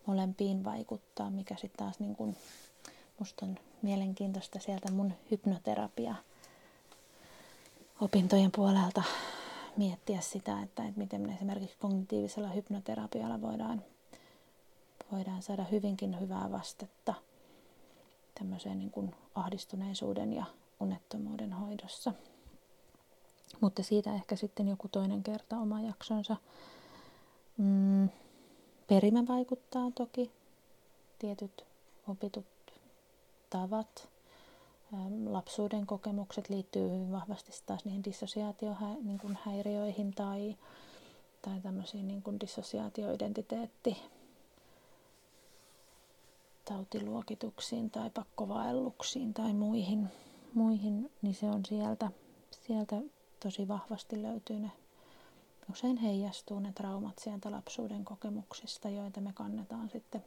molempiin 0.06 0.64
vaikuttaa, 0.64 1.30
mikä 1.30 1.56
sitten 1.56 1.86
taas 1.86 2.00
niin 2.00 2.16
kuin, 2.16 2.36
musta 3.20 3.46
on 3.46 3.56
mielenkiintoista 3.82 4.60
sieltä 4.60 4.92
mun 4.92 5.14
hypnoterapia 5.32 6.16
opintojen 8.02 8.52
puolelta 8.52 9.04
miettiä 9.78 10.22
sitä, 10.22 10.62
että, 10.62 10.86
että 10.86 11.00
miten 11.00 11.22
me 11.22 11.34
esimerkiksi 11.34 11.78
kognitiivisella 11.80 12.50
hypnoterapialla 12.50 13.42
voidaan, 13.42 13.82
voidaan 15.12 15.42
saada 15.42 15.64
hyvinkin 15.64 16.20
hyvää 16.20 16.52
vastetta 16.52 17.14
tämmöiseen 18.40 18.80
niin 18.80 18.92
kuin 18.92 19.16
ahdistuneisuuden 19.36 20.34
ja 20.34 20.46
unettomuuden 20.80 21.54
hoidossa. 21.54 22.14
Mutta 23.62 23.84
siitä 23.84 24.14
ehkä 24.16 24.36
sitten 24.36 24.68
joku 24.68 24.88
toinen 24.88 25.24
kerta 25.24 25.58
oma 25.58 25.82
jaksonsa. 25.82 26.36
Mm, 27.58 28.10
perimä 28.88 29.28
vaikuttaa 29.28 29.92
toki. 29.96 30.32
Tietyt 31.20 31.66
opitut 32.08 32.46
tavat, 33.50 34.08
lapsuuden 35.26 35.86
kokemukset 35.86 36.50
liittyy 36.50 36.90
hyvin 36.90 37.12
vahvasti 37.12 37.52
taas 37.66 37.86
niihin 37.86 38.04
dissosiaatiohäiriöihin 38.04 40.06
niin 40.06 40.16
tai, 40.16 40.56
tai 41.42 41.62
tämmöisiin 41.62 42.08
niin 42.08 42.22
kuin 42.22 42.40
dissosiaatioidentiteetti 42.40 43.98
tautiluokituksiin 46.66 47.92
tai 47.92 48.10
pakkovaelluksiin 48.10 49.34
tai 49.34 49.54
muihin, 49.54 50.08
muihin, 50.54 51.12
niin 51.22 51.36
se 51.36 51.46
on 51.46 51.66
sieltä, 51.66 52.12
sieltä 52.52 53.02
tosi 53.40 53.68
vahvasti 53.68 54.24
löytyy 54.24 54.60
ne, 54.60 54.72
usein 55.72 55.98
heijastuu 55.98 56.60
ne 56.60 56.74
traumat 56.74 57.20
sieltä 57.20 57.52
lapsuuden 57.52 58.06
kokemuksista, 58.06 58.90
joita 58.90 59.22
me 59.22 59.34
kannetaan 59.34 59.90
sitten 59.90 60.24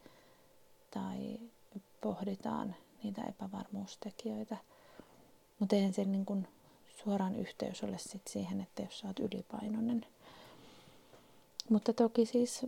tai 0.92 1.40
pohditaan 2.02 2.76
niitä 3.04 3.24
epävarmuustekijöitä. 3.24 4.58
Mutta 5.62 5.76
eihän 5.76 5.94
se 5.94 6.06
niin 6.06 6.26
kuin 6.26 6.48
suoraan 7.04 7.36
yhteys 7.36 7.84
ole 7.84 7.98
sit 7.98 8.28
siihen, 8.28 8.62
että 8.62 8.84
jos 8.84 9.00
sä 9.00 9.08
oot 9.08 9.20
ylipainoinen. 9.20 10.06
Mutta 11.70 11.94
toki 11.94 12.26
siis 12.26 12.66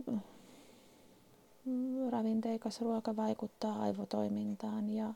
ravinteikas 2.10 2.80
ruoka 2.80 3.16
vaikuttaa 3.16 3.82
aivotoimintaan 3.82 4.90
ja, 4.90 5.14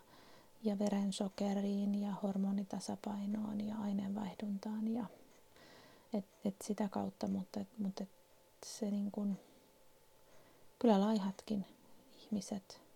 ja 0.64 0.78
verensokeriin 0.78 2.02
ja 2.02 2.14
hormonitasapainoon 2.22 3.60
ja 3.60 3.76
aineenvaihduntaan 3.76 4.88
ja 4.88 5.04
et, 6.12 6.24
et 6.44 6.56
sitä 6.64 6.88
kautta, 6.88 7.28
mutta, 7.28 7.60
mutta 7.78 8.02
et 8.02 8.08
se 8.66 8.90
niin 8.90 9.10
kun, 9.10 9.36
kyllä 10.78 11.00
laihatkin 11.00 11.66
ihmiset 12.22 12.87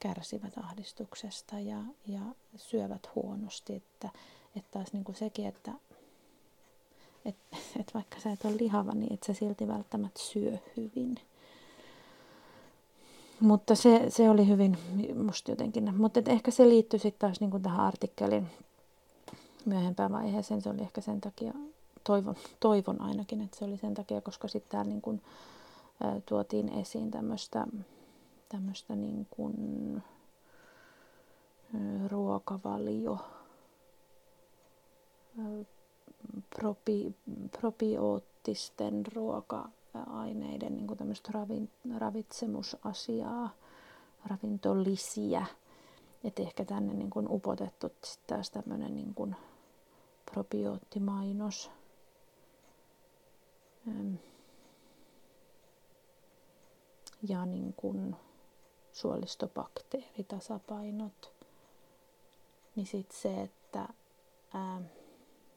kärsivät 0.00 0.58
ahdistuksesta 0.58 1.60
ja, 1.60 1.78
ja 2.06 2.20
syövät 2.56 3.10
huonosti, 3.14 3.74
että, 3.74 4.10
että 4.56 4.70
taas 4.70 4.92
niin 4.92 5.04
kuin 5.04 5.16
sekin, 5.16 5.46
että 5.46 5.72
et, 7.24 7.36
et 7.80 7.94
vaikka 7.94 8.20
sä 8.20 8.32
et 8.32 8.44
ole 8.44 8.56
lihava, 8.56 8.92
niin 8.92 9.12
et 9.12 9.22
sä 9.22 9.34
silti 9.34 9.68
välttämättä 9.68 10.20
syö 10.22 10.58
hyvin. 10.76 11.16
Mutta 13.40 13.74
se, 13.74 14.06
se 14.08 14.30
oli 14.30 14.48
hyvin 14.48 14.78
musta 15.24 15.50
jotenkin, 15.50 15.96
mutta 15.96 16.20
ehkä 16.26 16.50
se 16.50 16.68
liittyy 16.68 16.98
sitten 16.98 17.28
taas 17.28 17.40
niin 17.40 17.50
kuin 17.50 17.62
tähän 17.62 17.80
artikkelin 17.86 18.46
myöhempään 19.64 20.12
vaiheeseen. 20.12 20.62
Se 20.62 20.70
oli 20.70 20.82
ehkä 20.82 21.00
sen 21.00 21.20
takia, 21.20 21.52
toivon, 22.04 22.34
toivon 22.60 23.00
ainakin, 23.00 23.40
että 23.40 23.58
se 23.58 23.64
oli 23.64 23.76
sen 23.76 23.94
takia, 23.94 24.20
koska 24.20 24.48
sitten 24.48 24.70
täällä 24.70 24.88
niin 24.88 25.02
kuin, 25.02 25.22
ä, 26.04 26.20
tuotiin 26.26 26.68
esiin 26.68 27.10
tämmöistä 27.10 27.66
tämmöistä 28.50 28.96
niin 28.96 29.26
kuin, 29.30 30.02
ruokavalio, 32.08 33.18
ä, 35.38 35.64
probi, 36.56 37.14
probioottisten 37.60 39.06
ruoka 39.14 39.68
aineiden 39.94 40.76
niin 40.76 40.96
tämmöistä 40.96 41.30
ravin, 41.32 41.70
ravitsemusasiaa, 41.98 43.50
ravintolisiä. 44.26 45.46
Että 46.24 46.42
ehkä 46.42 46.64
tänne 46.64 46.94
niin 46.94 47.10
kuin 47.10 47.26
upotettu 47.30 47.92
taas 48.26 48.50
tämmöinen 48.50 48.94
niin 48.94 49.14
kuin 49.14 49.36
probioottimainos. 50.32 51.70
Ja 57.28 57.46
niin 57.46 57.74
kuin 57.76 58.16
suolistobakteeritasapainot. 58.92 61.32
Niin 62.76 62.86
sitten 62.86 63.18
se, 63.18 63.42
että, 63.42 63.88
ää, 64.54 64.82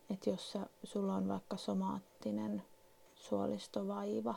että 0.09 0.29
jos 0.29 0.57
sulla 0.83 1.15
on 1.15 1.27
vaikka 1.27 1.57
somaattinen 1.57 2.63
suolistovaiva. 3.15 4.35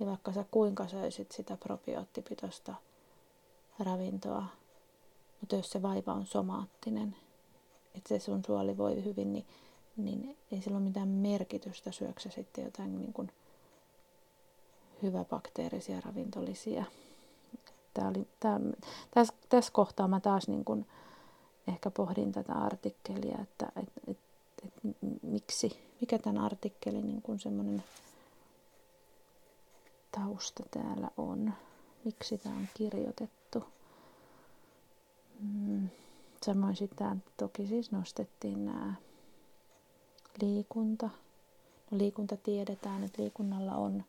Ja 0.00 0.06
vaikka 0.06 0.32
sä 0.32 0.44
kuinka 0.50 0.88
söisit 0.88 1.32
sitä 1.32 1.56
probioottipitoista 1.56 2.74
ravintoa, 3.78 4.44
mutta 5.40 5.56
jos 5.56 5.70
se 5.70 5.82
vaiva 5.82 6.12
on 6.12 6.26
somaattinen, 6.26 7.16
että 7.94 8.08
se 8.08 8.18
sun 8.18 8.42
suoli 8.46 8.78
voi 8.78 9.04
hyvin, 9.04 9.32
niin, 9.32 9.46
niin 9.96 10.36
ei 10.52 10.62
sillä 10.62 10.76
ole 10.76 10.84
mitään 10.84 11.08
merkitystä 11.08 11.92
syöksä 11.92 12.30
sitten 12.30 12.64
jotain 12.64 12.98
niin 12.98 13.12
kuin 13.12 13.32
hyväbakteerisia 15.02 16.00
ravintolisia. 16.00 16.84
Tää 17.98 18.08
oli, 18.08 18.28
tää, 18.40 18.60
tässä, 19.10 19.34
tässä 19.48 19.72
kohtaa 19.72 20.08
mä 20.08 20.20
taas 20.20 20.48
niin 20.48 20.64
kuin 20.64 20.86
ehkä 21.68 21.90
pohdin 21.90 22.32
tätä 22.32 22.52
artikkelia, 22.52 23.38
että 23.42 23.72
et, 23.76 23.92
et, 24.06 24.18
et, 24.66 24.96
miksi, 25.22 25.78
mikä 26.00 26.18
tämän 26.18 26.44
artikkelin 26.44 27.06
niin 27.06 27.22
kuin 27.22 27.38
semmoinen 27.38 27.84
tausta 30.12 30.62
täällä 30.70 31.10
on, 31.16 31.52
miksi 32.04 32.38
tämä 32.38 32.54
on 32.56 32.68
kirjoitettu. 32.74 33.64
Mm. 35.40 35.88
Samoin 36.46 36.76
sitten 36.76 37.22
toki 37.36 37.66
siis 37.66 37.92
nostettiin 37.92 38.66
nämä 38.66 38.94
liikunta. 40.42 41.10
No, 41.90 41.98
liikunta 41.98 42.36
tiedetään, 42.36 43.04
että 43.04 43.22
liikunnalla 43.22 43.72
on, 43.74 44.04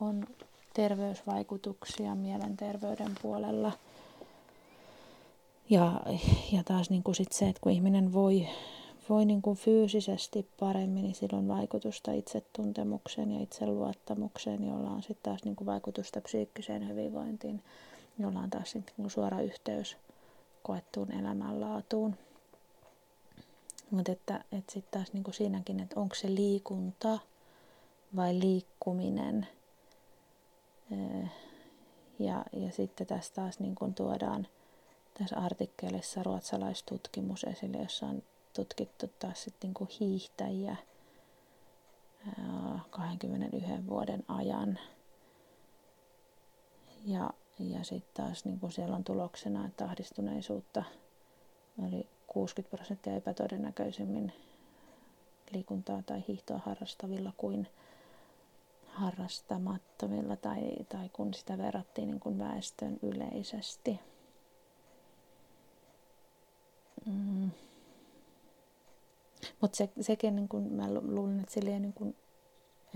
on 0.00 0.26
terveysvaikutuksia 0.74 2.14
mielenterveyden 2.14 3.12
puolella. 3.22 3.72
Ja, 5.70 6.00
ja 6.52 6.64
taas 6.64 6.90
niin 6.90 7.02
kuin 7.02 7.14
sit 7.14 7.32
se, 7.32 7.48
että 7.48 7.60
kun 7.60 7.72
ihminen 7.72 8.12
voi 8.12 8.46
voi 9.08 9.24
niin 9.24 9.42
kuin 9.42 9.56
fyysisesti 9.56 10.48
paremmin, 10.60 11.02
niin 11.02 11.14
sillä 11.14 11.38
on 11.38 11.48
vaikutusta 11.48 12.12
itsetuntemukseen 12.12 13.30
ja 13.30 13.40
itseluottamukseen, 13.40 14.68
jolla 14.68 14.90
on 14.90 15.02
sitten 15.02 15.22
taas 15.22 15.44
niin 15.44 15.56
kuin 15.56 15.66
vaikutusta 15.66 16.20
psyykkiseen 16.20 16.88
hyvinvointiin, 16.88 17.62
jolla 18.18 18.40
on 18.40 18.50
taas 18.50 18.74
niin 18.74 18.84
kuin 18.96 19.10
suora 19.10 19.40
yhteys 19.40 19.96
koettuun 20.62 21.12
elämänlaatuun. 21.12 22.16
Mutta 23.90 24.12
että, 24.12 24.44
että 24.52 24.72
sitten 24.72 25.00
taas 25.00 25.12
niin 25.12 25.24
kuin 25.24 25.34
siinäkin, 25.34 25.80
että 25.80 26.00
onko 26.00 26.14
se 26.14 26.34
liikunta 26.34 27.18
vai 28.16 28.40
liikkuminen. 28.40 29.46
Ja, 32.18 32.44
ja 32.52 32.72
sitten 32.72 33.06
tässä 33.06 33.34
taas 33.34 33.60
niin 33.60 33.74
kuin 33.74 33.94
tuodaan 33.94 34.46
tässä 35.18 35.36
artikkelissa 35.36 36.22
ruotsalaistutkimus 36.22 37.44
esille, 37.44 37.78
jossa 37.78 38.06
on 38.06 38.22
tutkittu 38.56 39.10
taas 39.18 39.44
sitten 39.44 39.68
niin 39.68 39.74
kuin 39.74 39.90
hiihtäjiä 40.00 40.76
21 42.90 43.86
vuoden 43.88 44.24
ajan. 44.28 44.78
Ja, 47.04 47.30
ja 47.58 47.84
sitten 47.84 48.24
taas 48.24 48.44
niin 48.44 48.60
kuin 48.60 48.72
siellä 48.72 48.96
on 48.96 49.04
tuloksena, 49.04 49.66
että 49.66 49.84
ahdistuneisuutta 49.84 50.84
oli 51.86 52.06
60 52.26 52.76
prosenttia 52.76 53.16
epätodennäköisemmin 53.16 54.32
liikuntaa 55.52 56.02
tai 56.02 56.24
hiihtoa 56.28 56.60
harrastavilla 56.66 57.32
kuin 57.36 57.68
harrastamattomilla 58.94 60.36
tai, 60.36 60.76
tai 60.88 61.08
kun 61.08 61.34
sitä 61.34 61.58
verrattiin 61.58 62.10
niin 62.10 62.20
kuin 62.20 62.38
väestön 62.38 62.98
yleisesti. 63.02 64.00
Mm. 67.06 67.50
Mutta 69.60 69.76
se, 69.76 69.88
sekin, 70.00 70.36
niin 70.36 70.48
kun 70.48 70.62
mä 70.62 70.94
luulen, 70.94 71.40
että 71.40 71.52
sillä 71.52 71.78
niin 71.78 71.92
kun 71.92 72.14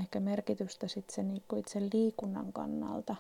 ehkä 0.01 0.21
merkitystä 0.21 0.89
sit 0.89 1.11
se 1.11 1.23
niin 1.23 1.43
itse 1.57 1.81
liikunnan 1.81 2.53
kannalta, 2.53 3.17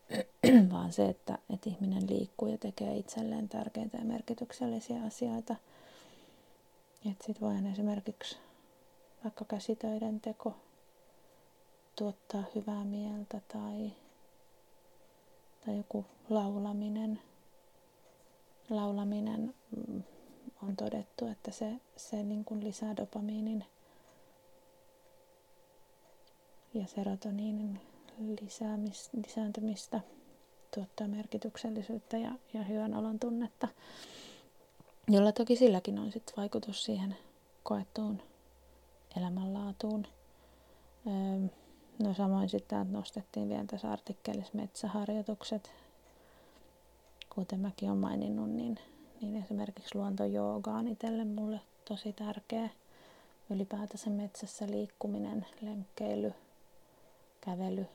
vaan 0.72 0.92
se, 0.92 1.08
että, 1.08 1.38
että 1.54 1.70
ihminen 1.70 2.10
liikkuu 2.10 2.48
ja 2.48 2.58
tekee 2.58 2.96
itselleen 2.96 3.48
tärkeitä 3.48 3.98
ja 3.98 4.04
merkityksellisiä 4.04 5.02
asioita. 5.02 5.56
Sitten 7.04 7.40
voidaan 7.40 7.66
esimerkiksi 7.66 8.38
vaikka 9.24 9.44
käsitöiden 9.44 10.20
teko 10.20 10.54
tuottaa 11.96 12.42
hyvää 12.54 12.84
mieltä 12.84 13.40
tai, 13.52 13.92
tai 15.66 15.76
joku 15.76 16.04
laulaminen. 16.30 17.20
Laulaminen 18.70 19.54
mm, 19.76 20.02
on 20.62 20.76
todettu, 20.76 21.26
että 21.26 21.50
se, 21.50 21.80
se 21.96 22.22
niin 22.22 22.44
kuin 22.44 22.64
lisää 22.64 22.96
dopamiinin 22.96 23.64
ja 26.74 26.86
serotoniinin 26.86 27.80
lisäämis, 28.40 29.10
lisääntymistä, 29.26 30.00
tuottaa 30.74 31.08
merkityksellisyyttä 31.08 32.16
ja, 32.16 32.32
ja 32.54 32.62
hyvän 32.62 32.94
olon 32.94 33.18
tunnetta, 33.18 33.68
jolla 35.08 35.32
toki 35.32 35.56
silläkin 35.56 35.98
on 35.98 36.12
sit 36.12 36.32
vaikutus 36.36 36.84
siihen 36.84 37.16
koettuun 37.62 38.22
elämänlaatuun. 39.16 40.06
Öö, 41.06 41.48
no 42.02 42.14
samoin 42.14 42.48
sitten 42.48 42.92
nostettiin 42.92 43.48
vielä 43.48 43.64
tässä 43.66 43.92
artikkelissa 43.92 44.52
metsäharjoitukset, 44.54 45.70
kuten 47.34 47.60
mäkin 47.60 47.88
olen 47.88 48.00
maininnut, 48.00 48.50
niin 48.50 48.78
niin 49.22 49.42
esimerkiksi 49.42 49.94
luontojooga 49.94 50.70
on 50.70 50.88
itselle 50.88 51.24
mulle 51.24 51.60
tosi 51.84 52.12
tärkeä. 52.12 52.68
Ylipäätänsä 53.50 54.10
metsässä 54.10 54.66
liikkuminen, 54.70 55.46
lenkkeily, 55.60 56.34
kävely. 57.40 57.86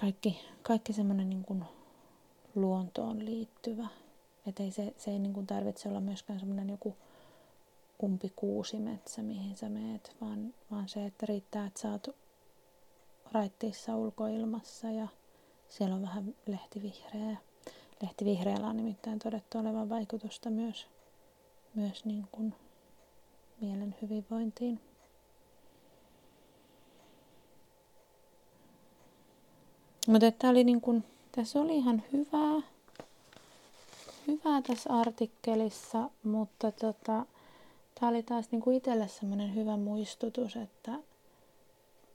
Kaikki, 0.00 0.40
kaikki 0.62 0.92
semmoinen 0.92 1.30
niin 1.30 1.44
kuin 1.44 1.64
luontoon 2.54 3.24
liittyvä. 3.24 3.86
Että 4.46 4.62
ei 4.62 4.70
se, 4.70 4.94
se 4.98 5.10
ei 5.10 5.18
niin 5.18 5.34
kuin 5.34 5.46
tarvitse 5.46 5.88
olla 5.88 6.00
myöskään 6.00 6.38
semmoinen 6.40 6.70
joku 6.70 6.96
umpikuusimetsä, 8.02 9.22
mihin 9.22 9.56
sä 9.56 9.68
meet, 9.68 10.16
vaan, 10.20 10.54
vaan 10.70 10.88
se, 10.88 11.06
että 11.06 11.26
riittää, 11.26 11.66
että 11.66 11.80
sä 11.80 11.90
oot 11.90 12.16
raittiissa 13.32 13.96
ulkoilmassa 13.96 14.90
ja 14.90 15.08
siellä 15.68 15.94
on 15.94 16.02
vähän 16.02 16.34
lehtivihreää 16.46 17.36
Lehti 18.02 18.24
Vihreällä 18.24 18.66
on 18.66 18.76
nimittäin 18.76 19.18
todettu 19.18 19.58
olevan 19.58 19.88
vaikutusta 19.88 20.50
myös, 20.50 20.86
myös 21.74 22.04
niin 22.04 22.28
kuin 22.32 22.54
mielen 23.60 23.94
hyvinvointiin. 24.02 24.80
Mutta 30.06 30.30
tämä 30.30 30.50
oli 30.50 30.64
niin 30.64 30.80
kuin, 30.80 31.04
tässä 31.32 31.60
oli 31.60 31.76
ihan 31.76 32.02
hyvää, 32.12 32.62
hyvää 34.26 34.62
tässä 34.62 34.90
artikkelissa, 34.92 36.10
mutta 36.22 36.72
tota, 36.72 37.26
tämä 38.00 38.10
oli 38.10 38.22
taas 38.22 38.50
niin 38.50 38.62
kuin 38.62 38.76
itselle 38.76 39.08
sellainen 39.08 39.54
hyvä 39.54 39.76
muistutus, 39.76 40.56
että, 40.56 40.92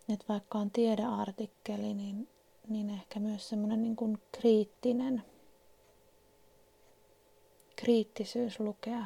että 0.10 0.26
vaikka 0.30 0.58
on 0.58 0.72
tiedeartikkeli, 0.72 1.94
niin, 1.94 2.28
niin 2.67 2.89
ehkä 2.89 3.20
myös 3.20 3.50
semmoinen 3.50 3.84
niin 3.84 3.96
kuin 3.96 4.17
kriittinen 4.32 5.24
kriittisyys 7.76 8.60
lukea 8.60 9.06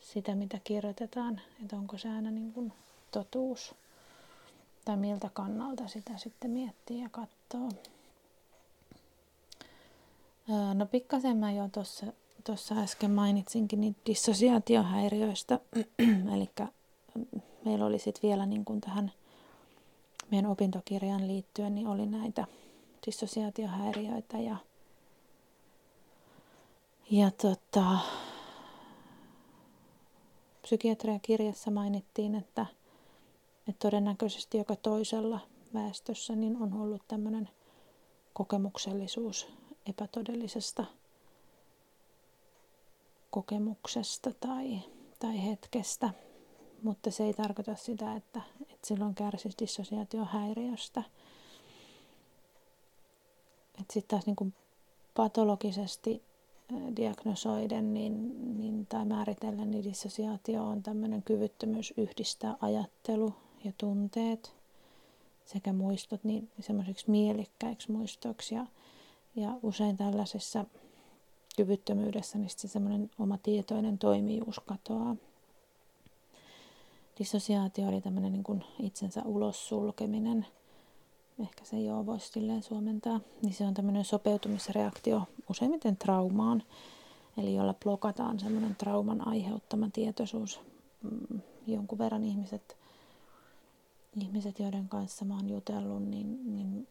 sitä, 0.00 0.34
mitä 0.34 0.60
kirjoitetaan, 0.64 1.40
että 1.62 1.76
onko 1.76 1.98
se 1.98 2.08
aina 2.08 2.30
niin 2.30 2.52
kuin 2.52 2.72
totuus 3.10 3.74
tai 4.84 4.96
miltä 4.96 5.30
kannalta 5.34 5.88
sitä 5.88 6.16
sitten 6.16 6.50
miettii 6.50 7.00
ja 7.02 7.08
katsoo. 7.08 7.68
No 10.74 10.86
pikkasen 10.86 11.36
mä 11.36 11.52
jo 11.52 11.68
tuossa 11.68 12.06
tuossa 12.44 12.74
äsken 12.74 13.10
mainitsinkin 13.10 13.80
niitä 13.80 14.00
dissosiaatiohäiriöistä, 14.06 15.60
eli 16.34 16.50
meillä 17.64 17.86
oli 17.86 17.98
sitten 17.98 18.28
vielä 18.28 18.46
niin 18.46 18.64
kuin 18.64 18.80
tähän 18.80 19.12
meidän 20.30 20.50
opintokirjaan 20.50 21.28
liittyen, 21.28 21.74
niin 21.74 21.86
oli 21.86 22.06
näitä 22.06 22.46
dissosiaatiohäiriöitä 23.06 24.38
ja 24.38 24.56
ja 27.10 27.30
tota, 27.30 27.98
psykiatriakirjassa 30.62 31.70
mainittiin, 31.70 32.34
että, 32.34 32.66
että 33.68 33.78
todennäköisesti 33.78 34.58
joka 34.58 34.76
toisella 34.76 35.40
väestössä 35.74 36.36
niin 36.36 36.56
on 36.56 36.72
ollut 36.72 37.02
tämmöinen 37.08 37.48
kokemuksellisuus 38.32 39.46
epätodellisesta 39.86 40.84
kokemuksesta 43.32 44.30
tai, 44.40 44.80
tai 45.18 45.46
hetkestä, 45.46 46.10
mutta 46.82 47.10
se 47.10 47.24
ei 47.24 47.34
tarkoita 47.34 47.76
sitä, 47.76 48.16
että, 48.16 48.40
että 48.62 48.86
silloin 48.86 49.14
kärsisi 49.14 49.58
dissosiaatiohäiriöstä. 49.58 51.02
Sitten 53.78 54.02
taas 54.08 54.26
niin 54.26 54.36
kuin 54.36 54.54
patologisesti 55.14 56.22
diagnosoiden 56.96 57.94
niin, 57.94 58.34
niin, 58.58 58.86
tai 58.86 59.04
määritellä, 59.04 59.64
niin 59.64 59.84
dissosiaatio 59.84 60.64
on 60.64 60.82
tämmöinen 60.82 61.22
kyvyttömyys 61.22 61.94
yhdistää 61.96 62.56
ajattelu 62.60 63.34
ja 63.64 63.72
tunteet 63.78 64.54
sekä 65.44 65.72
muistot 65.72 66.24
niin 66.24 66.50
semmoisiksi 66.60 67.10
mielikkäiksi 67.10 67.92
muistoiksi. 67.92 68.54
Ja, 68.54 68.66
ja 69.36 69.58
usein 69.62 69.96
tällaisessa 69.96 70.64
kyvyttömyydessä 71.56 72.38
niin 72.38 72.50
se 72.50 72.68
semmoinen 72.68 73.10
oma 73.18 73.38
tietoinen 73.38 73.98
toimijuus 73.98 74.60
katoaa. 74.60 75.16
Dissosiaatio 77.18 77.88
oli 77.88 78.00
tämmöinen 78.00 78.32
niin 78.32 78.44
kuin 78.44 78.64
itsensä 78.78 79.22
ulos 79.24 79.68
sulkeminen– 79.68 80.46
ehkä 81.42 81.64
se 81.64 81.80
joo 81.80 82.06
voisi 82.06 82.28
silleen 82.28 82.62
suomentaa, 82.62 83.20
niin 83.42 83.54
se 83.54 83.64
on 83.64 83.74
tämmöinen 83.74 84.04
sopeutumisreaktio 84.04 85.22
useimmiten 85.50 85.96
traumaan, 85.96 86.62
eli 87.36 87.54
jolla 87.54 87.74
blokataan 87.74 88.40
semmoinen 88.40 88.76
trauman 88.76 89.28
aiheuttama 89.28 89.88
tietoisuus. 89.92 90.60
Mm, 91.02 91.40
jonkun 91.66 91.98
verran 91.98 92.24
ihmiset, 92.24 92.76
ihmiset, 94.20 94.58
joiden 94.58 94.88
kanssa 94.88 95.24
mä 95.24 95.36
oon 95.36 95.50
jutellut, 95.50 96.02
niin, 96.02 96.56
niin 96.56 96.88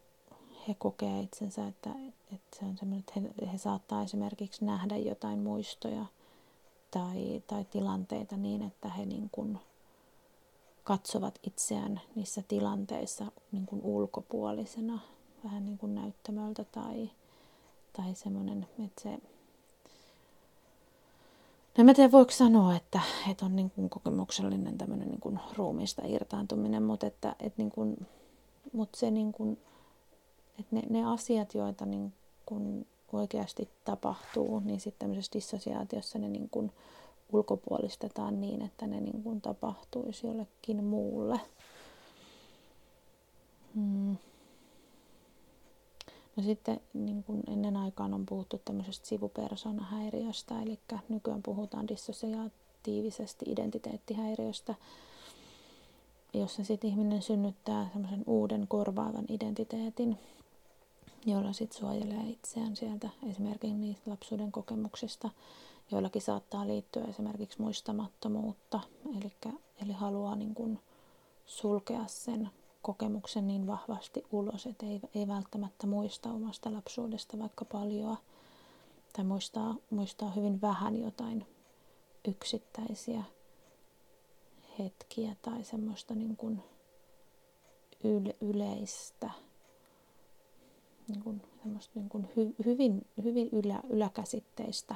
he 0.68 0.74
kokee 0.74 1.20
itsensä, 1.20 1.68
että, 1.68 1.90
että 2.34 2.60
se 2.60 2.66
on 2.66 2.78
semmoinen, 2.78 3.00
että 3.00 3.44
he, 3.46 3.52
he 3.52 3.58
saattaa 3.58 4.04
esimerkiksi 4.04 4.66
nähdä 4.66 4.98
jotain 4.98 5.40
muistoja 5.40 6.06
tai, 6.92 7.44
tai 7.48 7.66
tilanteita 7.66 8.38
niin, 8.38 8.62
että 8.62 8.90
he 8.90 9.06
niin 9.06 9.30
kuin 9.32 9.60
katsovat 10.84 11.40
itseään 11.44 12.02
niissä 12.16 12.44
tilanteissa 12.48 13.26
niin 13.52 13.66
kuin 13.66 13.82
ulkopuolisena, 13.84 15.00
vähän 15.44 15.66
niin 15.66 15.78
kuin 15.78 15.96
näyttämöltä 15.96 16.64
tai, 16.64 17.10
tai 17.94 18.16
semmoinen, 18.16 18.68
että 18.86 19.02
se 19.02 19.20
No 21.78 21.84
mä 21.84 21.94
tiedä, 21.94 22.12
voiko 22.12 22.32
sanoa, 22.32 22.76
että, 22.76 23.00
että 23.32 23.46
on 23.46 23.56
niin 23.56 23.70
kuin 23.70 23.90
kokemuksellinen 23.90 24.78
tämmöinen 24.78 25.08
niin 25.08 25.20
kuin 25.20 25.40
ruumiista 25.58 26.02
irtaantuminen, 26.06 26.84
mutta, 26.84 27.08
että, 27.08 27.36
että 27.40 27.62
niin 27.62 27.72
kuin, 27.72 28.08
mutta 28.74 29.00
se 29.00 29.12
niin 29.12 29.32
kuin, 29.32 29.58
että 30.62 30.76
ne, 30.76 30.82
ne 30.90 31.06
asiat, 31.06 31.54
joita 31.54 31.86
niin 31.86 32.14
kuin 32.46 32.88
oikeasti 33.14 33.70
tapahtuu, 33.86 34.60
niin 34.60 34.80
sitten 34.80 35.00
tämmöisessä 35.00 35.34
dissosiaatiossa 35.34 36.20
ne 36.20 36.30
niin 36.30 36.50
kuin 36.50 36.72
ulkopuolistetaan 37.32 38.42
niin, 38.42 38.62
että 38.62 38.88
ne 38.88 39.02
niin 39.02 39.24
kuin 39.24 39.42
tapahtuisi 39.42 40.28
jollekin 40.28 40.84
muulle. 40.84 41.40
Hmm. 43.76 44.18
No 46.36 46.44
sitten 46.44 46.80
niin 46.94 47.24
kuin 47.24 47.44
ennen 47.48 47.78
aikaan 47.78 48.14
on 48.14 48.26
puhuttu 48.26 48.62
tämmöisestä 48.66 49.08
sivupersonahäiriöstä, 49.08 50.62
eli 50.62 50.80
nykyään 51.10 51.44
puhutaan 51.44 51.88
dissosiaatiivisesti 51.88 53.46
identiteettihäiriöstä, 53.48 54.76
jossa 56.34 56.64
sitten 56.64 56.90
ihminen 56.90 57.22
synnyttää 57.22 57.90
semmoisen 57.94 58.24
uuden 58.28 58.66
korvaavan 58.68 59.26
identiteetin, 59.30 60.18
jolla 61.26 61.54
sitten 61.54 61.80
suojelee 61.80 62.24
itseään 62.24 62.76
sieltä 62.76 63.10
esimerkiksi 63.30 63.74
niistä 63.74 64.10
lapsuuden 64.12 64.52
kokemuksista, 64.52 65.30
joillakin 65.92 66.22
saattaa 66.22 66.68
liittyä 66.68 67.04
esimerkiksi 67.04 67.62
muistamattomuutta, 67.62 68.80
eli, 69.18 69.32
eli 69.86 69.94
haluaa 69.94 70.36
niin 70.36 70.56
kuin 70.56 70.80
sulkea 71.46 72.08
sen 72.08 72.50
kokemuksen 72.82 73.48
niin 73.48 73.68
vahvasti 73.68 74.24
ulos, 74.32 74.66
että 74.66 74.86
ei, 74.86 75.02
ei 75.16 75.28
välttämättä 75.28 75.88
muista 75.88 76.30
omasta 76.30 76.74
lapsuudesta 76.74 77.40
vaikka 77.40 77.66
paljon 77.66 78.18
tai 79.14 79.26
muistaa, 79.26 79.76
muistaa 79.90 80.32
hyvin 80.32 80.62
vähän 80.62 80.98
jotain 81.02 81.46
yksittäisiä 82.28 83.24
hetkiä 84.80 85.36
tai 85.42 85.64
semmoista 85.64 86.16
niin 86.16 86.38
kuin 86.38 86.64
yle, 88.04 88.36
yleistä, 88.42 89.32
niin 91.12 91.24
kuin, 91.24 91.42
semmoista 91.62 91.92
niin 91.96 92.10
kuin 92.10 92.30
hy, 92.36 92.56
hyvin, 92.66 93.06
hyvin 93.24 93.50
ylä, 93.52 93.80
yläkäsitteistä 93.90 94.96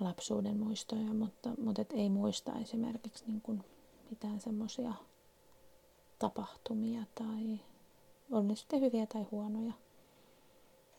lapsuuden 0.00 0.56
muistoja, 0.56 1.12
mutta, 1.14 1.50
mutta 1.62 1.82
et 1.82 1.92
ei 1.92 2.10
muista 2.10 2.52
esimerkiksi 2.58 3.24
niin 3.26 3.40
kuin 3.40 3.64
mitään 4.10 4.40
semmoisia 4.40 4.94
tapahtumia 6.18 7.02
tai 7.14 7.60
on 8.30 8.48
ne 8.48 8.56
sitten 8.56 8.80
hyviä 8.80 9.06
tai 9.06 9.26
huonoja. 9.30 9.72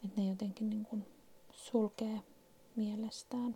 Että 0.05 0.21
ne 0.21 0.29
jotenkin 0.29 0.69
niin 0.69 0.85
kuin 0.85 1.05
sulkee 1.51 2.21
mielestään. 2.75 3.55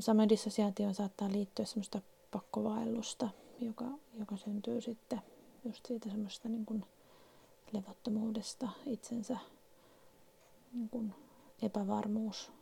Samoin 0.00 0.28
dissosiaatioon 0.28 0.94
saattaa 0.94 1.32
liittyä 1.32 1.64
semmoista 1.64 2.00
pakkovaellusta, 2.30 3.28
joka, 3.60 3.84
joka 4.18 4.36
syntyy 4.36 4.80
sitten 4.80 5.20
just 5.64 5.86
siitä 5.86 6.08
semmoista 6.08 6.48
niin 6.48 6.66
kuin 6.66 6.84
levottomuudesta, 7.72 8.68
itsensä 8.86 9.36
niin 10.72 10.88
kuin 10.88 11.14
epävarmuus. 11.62 12.52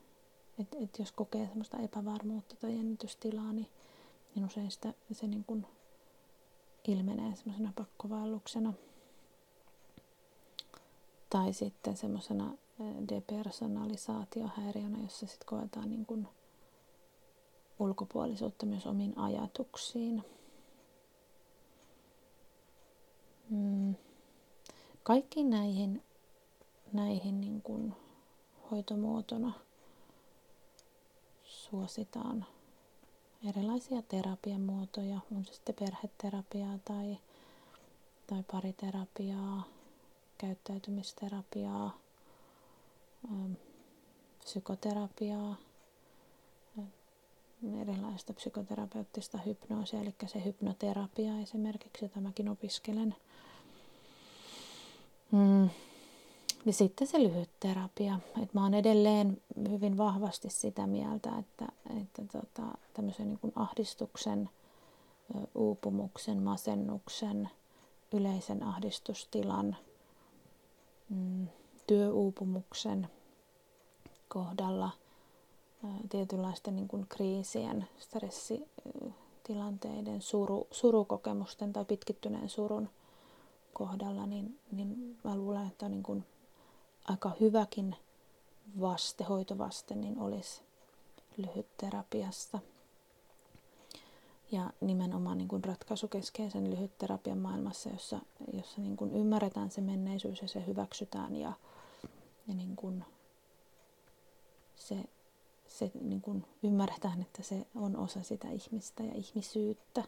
Että 0.58 0.76
et 0.80 0.98
jos 0.98 1.12
kokee 1.12 1.46
semmoista 1.46 1.78
epävarmuutta 1.78 2.56
tai 2.56 2.76
jännitystilaa, 2.76 3.52
niin, 3.52 3.68
niin 4.34 4.46
usein 4.46 4.70
sitä, 4.70 4.94
se 5.12 5.26
niin 5.26 5.44
kuin 5.44 5.66
ilmenee 6.88 7.36
semmoisena 7.36 7.72
pakkovaelluksena. 7.76 8.72
Tai 11.30 11.52
sitten 11.52 11.96
semmoisena 11.96 12.52
depersonalisaatiohäiriönä, 13.08 14.98
jossa 15.02 15.26
sitten 15.26 15.46
koetaan 15.46 15.90
niin 15.90 16.06
kuin 16.06 16.28
ulkopuolisuutta 17.78 18.66
myös 18.66 18.86
omiin 18.86 19.18
ajatuksiin. 19.18 20.24
Mm. 23.50 23.94
Kaikki 25.06 25.44
näihin, 25.44 26.02
näihin 26.92 27.40
niin 27.40 27.62
kuin 27.62 27.94
hoitomuotona 28.70 29.52
suositaan 31.44 32.46
erilaisia 33.48 34.02
terapiamuotoja, 34.02 35.20
on 35.36 35.44
se 35.44 35.52
sitten 35.52 35.74
perheterapiaa 35.74 36.78
tai, 36.84 37.18
tai 38.26 38.42
pariterapiaa, 38.52 39.66
käyttäytymisterapiaa, 40.38 41.98
ähm, 43.24 43.52
psykoterapiaa, 44.44 45.56
äh, 46.78 46.84
erilaista 47.80 48.32
psykoterapeuttista 48.32 49.38
hypnoosia, 49.38 50.00
eli 50.00 50.14
se 50.26 50.44
hypnoterapia 50.44 51.40
esimerkiksi, 51.40 52.04
jota 52.04 52.20
mäkin 52.20 52.48
opiskelen. 52.48 53.14
Mm, 55.32 55.70
ja 56.66 56.72
sitten 56.72 57.06
se 57.06 57.22
lyhyt 57.22 57.50
terapia. 57.60 58.20
Et 58.42 58.54
mä 58.54 58.62
oon 58.62 58.74
edelleen 58.74 59.42
hyvin 59.70 59.96
vahvasti 59.96 60.50
sitä 60.50 60.86
mieltä, 60.86 61.30
että, 61.38 61.66
että 62.00 62.22
tota, 62.32 62.78
tämmöisen 62.94 63.28
niin 63.28 63.52
ahdistuksen, 63.56 64.50
uupumuksen, 65.54 66.42
masennuksen, 66.42 67.50
yleisen 68.12 68.62
ahdistustilan, 68.62 69.76
mm, 71.08 71.46
työuupumuksen 71.86 73.08
kohdalla, 74.28 74.90
tietynlaisten 76.08 76.76
niin 76.76 76.88
kuin 76.88 77.06
kriisien, 77.08 77.88
stressitilanteiden, 77.98 80.22
suru, 80.22 80.66
surukokemusten 80.70 81.72
tai 81.72 81.84
pitkittyneen 81.84 82.48
surun 82.48 82.88
kohdalla, 83.76 84.26
niin, 84.26 84.58
niin 84.72 85.18
mä 85.24 85.36
luulen, 85.36 85.66
että 85.66 85.88
niin 85.88 86.02
kuin 86.02 86.24
aika 87.04 87.32
hyväkin 87.40 87.96
vaste, 88.80 89.24
hoitovaste, 89.24 89.94
niin 89.94 90.18
olisi 90.18 90.62
lyhytterapiassa. 91.36 92.58
Ja 94.52 94.70
nimenomaan 94.80 95.38
niin 95.38 95.48
kuin 95.48 95.64
ratkaisukeskeisen 95.64 96.70
lyhytterapian 96.70 97.38
maailmassa, 97.38 97.90
jossa, 97.90 98.20
jossa 98.52 98.80
niin 98.80 98.96
kuin 98.96 99.12
ymmärretään 99.12 99.70
se 99.70 99.80
menneisyys 99.80 100.42
ja 100.42 100.48
se 100.48 100.66
hyväksytään 100.66 101.36
ja, 101.36 101.52
ja 102.48 102.54
niin 102.54 102.76
kuin 102.76 103.04
se, 104.76 105.04
se 105.68 105.90
niin 106.00 106.20
kuin 106.20 106.44
ymmärretään, 106.62 107.20
että 107.22 107.42
se 107.42 107.66
on 107.74 107.96
osa 107.96 108.22
sitä 108.22 108.48
ihmistä 108.48 109.02
ja 109.02 109.12
ihmisyyttä. 109.14 110.04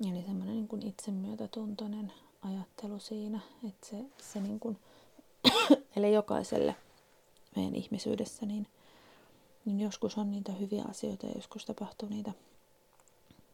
Eli 0.00 0.22
semmoinen 0.22 0.54
niin 0.54 0.68
kuin 0.68 0.86
itsemyötätuntoinen 0.86 2.12
ajattelu 2.42 2.98
siinä, 2.98 3.40
että 3.68 3.86
se, 3.86 4.04
se 4.32 4.40
niin 4.40 4.60
kuin 4.60 4.78
Eli 5.96 6.14
jokaiselle 6.14 6.76
meidän 7.56 7.74
ihmisyydessä, 7.74 8.46
niin, 8.46 8.66
niin 9.64 9.80
joskus 9.80 10.18
on 10.18 10.30
niitä 10.30 10.52
hyviä 10.52 10.84
asioita 10.88 11.26
ja 11.26 11.32
joskus 11.36 11.64
tapahtuu 11.64 12.08
niitä 12.08 12.32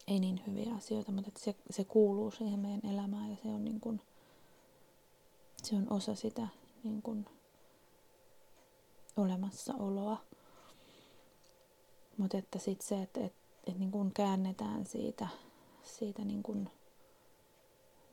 ei 0.06 0.20
niin 0.20 0.42
hyviä 0.46 0.74
asioita, 0.74 1.12
mutta 1.12 1.28
että 1.28 1.40
se, 1.40 1.54
se 1.70 1.84
kuuluu 1.84 2.30
siihen 2.30 2.60
meidän 2.60 2.90
elämään 2.90 3.30
ja 3.30 3.36
se 3.42 3.48
on, 3.48 3.64
niin 3.64 3.80
kuin, 3.80 4.00
se 5.62 5.76
on 5.76 5.86
osa 5.92 6.14
sitä 6.14 6.48
niin 6.84 7.02
kuin, 7.02 7.26
olemassaoloa. 9.16 10.20
Mutta 12.18 12.38
että 12.38 12.58
sitten 12.58 12.86
se, 12.86 13.02
että, 13.02 13.20
että, 13.20 13.38
että 13.66 13.80
niin 13.80 13.90
kuin 13.90 14.12
käännetään 14.12 14.86
siitä, 14.86 15.28
siitä 15.84 16.24
niin 16.24 16.42
kuin 16.42 16.70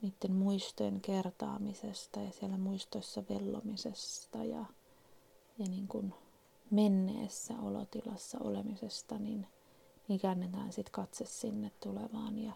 niiden 0.02 0.32
muistojen 0.32 1.00
kertaamisesta 1.00 2.20
ja 2.20 2.30
siellä 2.32 2.58
muistoissa 2.58 3.22
vellomisesta 3.30 4.38
ja, 4.38 4.64
ja 5.58 5.66
niin 5.68 5.88
kuin 5.88 6.14
menneessä 6.70 7.54
olotilassa 7.62 8.38
olemisesta, 8.40 9.18
niin, 9.18 9.46
niin 10.08 10.20
käännetään 10.20 10.72
sitten 10.72 10.92
katse 10.92 11.24
sinne 11.26 11.70
tulevaan 11.80 12.38
ja 12.38 12.52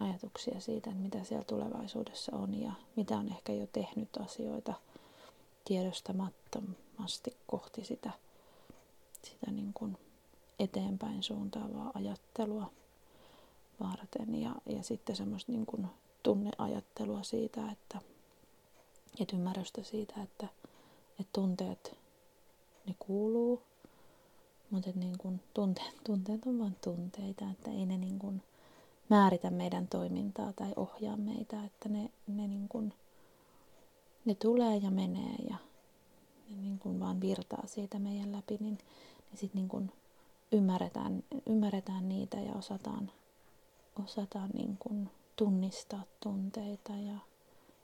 ajatuksia 0.00 0.60
siitä, 0.60 0.90
että 0.90 1.02
mitä 1.02 1.24
siellä 1.24 1.44
tulevaisuudessa 1.44 2.36
on 2.36 2.60
ja 2.60 2.72
mitä 2.96 3.16
on 3.16 3.28
ehkä 3.28 3.52
jo 3.52 3.66
tehnyt 3.66 4.16
asioita 4.16 4.74
tiedostamattomasti 5.64 7.36
kohti 7.46 7.84
sitä, 7.84 8.10
sitä 9.22 9.50
niin 9.50 9.72
kuin 9.72 9.98
eteenpäin 10.58 11.22
suuntaavaa 11.22 11.90
ajattelua 11.94 12.70
varten. 13.82 14.40
Ja, 14.40 14.54
ja 14.66 14.82
sitten 14.82 15.16
semmoista 15.16 15.52
niin 15.52 15.66
kuin 15.66 15.86
tunneajattelua 16.22 17.22
siitä, 17.22 17.70
että, 17.70 17.98
että 19.20 19.36
ymmärrystä 19.36 19.82
siitä, 19.82 20.22
että, 20.22 20.46
että 21.20 21.30
tunteet, 21.32 21.96
ne 22.86 22.94
kuuluu, 22.98 23.62
mutta 24.70 24.90
niin 24.94 25.18
kuin 25.18 25.40
tunteet, 25.54 25.94
tunteet 26.04 26.46
on 26.46 26.58
vain 26.58 26.76
tunteita, 26.84 27.44
että 27.50 27.70
ei 27.70 27.86
ne 27.86 27.98
niin 27.98 28.18
kuin 28.18 28.42
määritä 29.08 29.50
meidän 29.50 29.88
toimintaa 29.88 30.52
tai 30.52 30.72
ohjaa 30.76 31.16
meitä, 31.16 31.64
että 31.64 31.88
ne, 31.88 32.10
ne, 32.26 32.48
niin 32.48 32.68
kuin, 32.68 32.94
ne 34.24 34.34
tulee 34.34 34.76
ja 34.76 34.90
menee 34.90 35.36
ja, 35.50 35.56
niin 36.62 36.78
kuin 36.78 37.00
vaan 37.00 37.20
virtaa 37.20 37.62
siitä 37.66 37.98
meidän 37.98 38.32
läpi, 38.32 38.56
niin, 38.60 38.78
niin 39.30 39.38
sitten 39.38 39.68
niin 39.70 39.92
ymmärretään, 40.52 41.24
ymmärretään 41.46 42.08
niitä 42.08 42.36
ja 42.36 42.52
osataan, 42.54 43.10
osataan 44.04 44.50
niin 44.54 44.76
kuin 44.76 45.10
tunnistaa 45.36 46.02
tunteita 46.20 46.92
ja, 46.92 47.18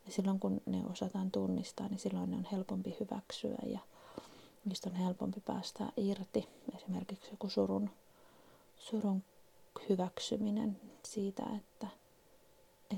ja 0.07 0.13
silloin 0.13 0.41
kun 0.41 0.61
ne 0.67 0.83
osataan 0.91 1.31
tunnistaa, 1.31 1.89
niin 1.89 1.99
silloin 1.99 2.31
ne 2.31 2.37
on 2.37 2.47
helpompi 2.53 2.97
hyväksyä 3.01 3.59
ja 3.67 3.79
niistä 4.65 4.91
on 4.91 4.97
helpompi 4.97 5.41
päästä 5.41 5.93
irti. 5.97 6.49
Esimerkiksi 6.77 7.31
joku 7.31 7.49
surun, 7.49 7.91
surun 8.79 9.23
hyväksyminen 9.89 10.81
siitä, 11.03 11.43
että, 11.57 11.87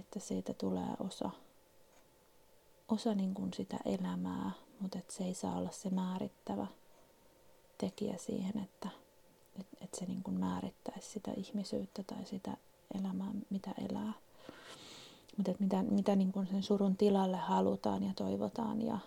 että 0.00 0.20
siitä 0.20 0.54
tulee 0.54 0.96
osa, 1.00 1.30
osa 2.88 3.14
niin 3.14 3.34
kuin 3.34 3.54
sitä 3.54 3.76
elämää, 3.84 4.50
mutta 4.80 4.98
että 4.98 5.12
se 5.12 5.24
ei 5.24 5.34
saa 5.34 5.56
olla 5.56 5.70
se 5.70 5.90
määrittävä 5.90 6.66
tekijä 7.78 8.16
siihen, 8.16 8.58
että, 8.58 8.88
että, 9.60 9.76
että 9.80 9.98
se 9.98 10.04
niin 10.04 10.22
kuin 10.22 10.40
määrittäisi 10.40 11.08
sitä 11.08 11.30
ihmisyyttä 11.36 12.02
tai 12.02 12.24
sitä 12.26 12.56
elämää, 12.98 13.30
mitä 13.50 13.70
elää. 13.90 14.12
Mutta 15.36 15.52
mitä, 15.58 15.82
mitä 15.82 16.16
niin 16.16 16.32
kuin 16.32 16.46
sen 16.46 16.62
surun 16.62 16.96
tilalle 16.96 17.36
halutaan 17.36 18.02
ja 18.02 18.12
toivotaan 18.16 18.82
ja, 18.82 18.98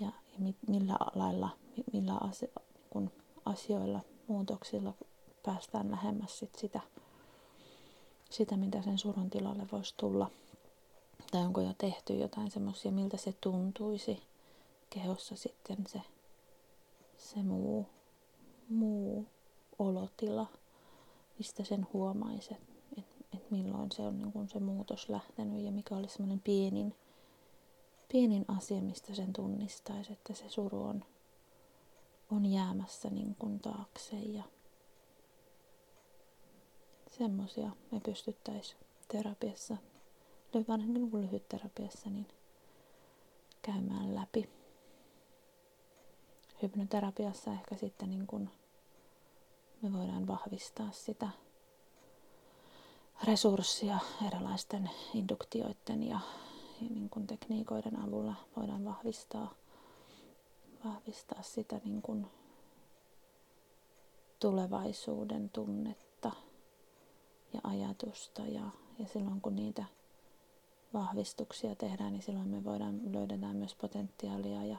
ja, 0.00 0.06
ja 0.06 0.52
millä 0.68 0.96
lailla, 1.14 1.48
millä 1.92 2.14
asio, 2.20 2.48
kun 2.90 3.10
asioilla, 3.44 4.00
muutoksilla 4.28 4.94
päästään 5.42 5.90
lähemmäs 5.90 6.38
sit 6.38 6.54
sitä, 6.54 6.80
sitä, 8.30 8.56
mitä 8.56 8.82
sen 8.82 8.98
surun 8.98 9.30
tilalle 9.30 9.66
voisi 9.72 9.94
tulla. 9.96 10.30
Tai 11.30 11.42
onko 11.42 11.60
jo 11.60 11.74
tehty 11.78 12.14
jotain 12.14 12.50
semmoisia, 12.50 12.92
miltä 12.92 13.16
se 13.16 13.34
tuntuisi 13.40 14.22
kehossa 14.90 15.36
sitten 15.36 15.76
se, 15.88 16.02
se 17.18 17.42
muu, 17.42 17.86
muu 18.68 19.26
olotila, 19.78 20.46
mistä 21.38 21.64
sen 21.64 21.86
huomaisi, 21.92 22.56
että 23.34 23.46
et, 23.46 23.52
et 23.52 23.64
milloin 23.64 23.92
se 23.92 24.02
on 24.02 24.18
niin 24.18 24.32
kun 24.32 24.48
se 24.48 24.60
muutos 24.60 25.08
lähtenyt 25.08 25.64
ja 25.64 25.72
mikä 25.72 25.96
oli 25.96 26.08
semmoinen 26.08 26.40
pienin, 26.40 26.94
pienin 28.12 28.44
asia, 28.48 28.80
mistä 28.80 29.14
sen 29.14 29.32
tunnistaisi, 29.32 30.12
että 30.12 30.34
se 30.34 30.48
suru 30.48 30.82
on, 30.82 31.04
on 32.30 32.46
jäämässä 32.46 33.10
niin 33.10 33.36
kuin 33.38 33.60
taakse 33.60 34.16
ja 34.16 34.44
semmoisia 37.10 37.70
me 37.90 38.00
pystyttäisiin 38.00 38.80
terapiassa, 39.08 39.76
varsinkin 40.68 40.94
niin 40.94 41.22
lyhyt 41.22 41.48
terapiassa, 41.48 42.10
niin 42.10 42.26
käymään 43.62 44.14
läpi. 44.14 44.48
Hypnoterapiassa 46.62 47.52
ehkä 47.52 47.76
sitten 47.76 48.10
niin 48.10 48.26
kuin 48.26 48.50
me 49.82 49.92
voidaan 49.92 50.26
vahvistaa 50.26 50.90
sitä 50.92 51.28
resurssia 53.22 53.98
erilaisten 54.26 54.90
induktioiden 55.14 56.02
ja, 56.02 56.20
ja 56.80 56.88
niin 56.90 57.10
kuin 57.10 57.26
tekniikoiden 57.26 58.00
avulla 58.00 58.34
voidaan 58.56 58.84
vahvistaa, 58.84 59.54
vahvistaa 60.84 61.42
sitä 61.42 61.80
niin 61.84 62.02
kuin 62.02 62.26
tulevaisuuden 64.40 65.50
tunnetta 65.50 66.32
ja 67.52 67.60
ajatusta. 67.64 68.42
Ja, 68.42 68.62
ja 68.98 69.06
silloin 69.06 69.40
kun 69.40 69.56
niitä 69.56 69.84
vahvistuksia 70.94 71.74
tehdään, 71.74 72.12
niin 72.12 72.22
silloin 72.22 72.48
me 72.48 72.64
voidaan, 72.64 73.00
löydetään 73.12 73.56
myös 73.56 73.74
potentiaalia 73.74 74.64
ja, 74.64 74.78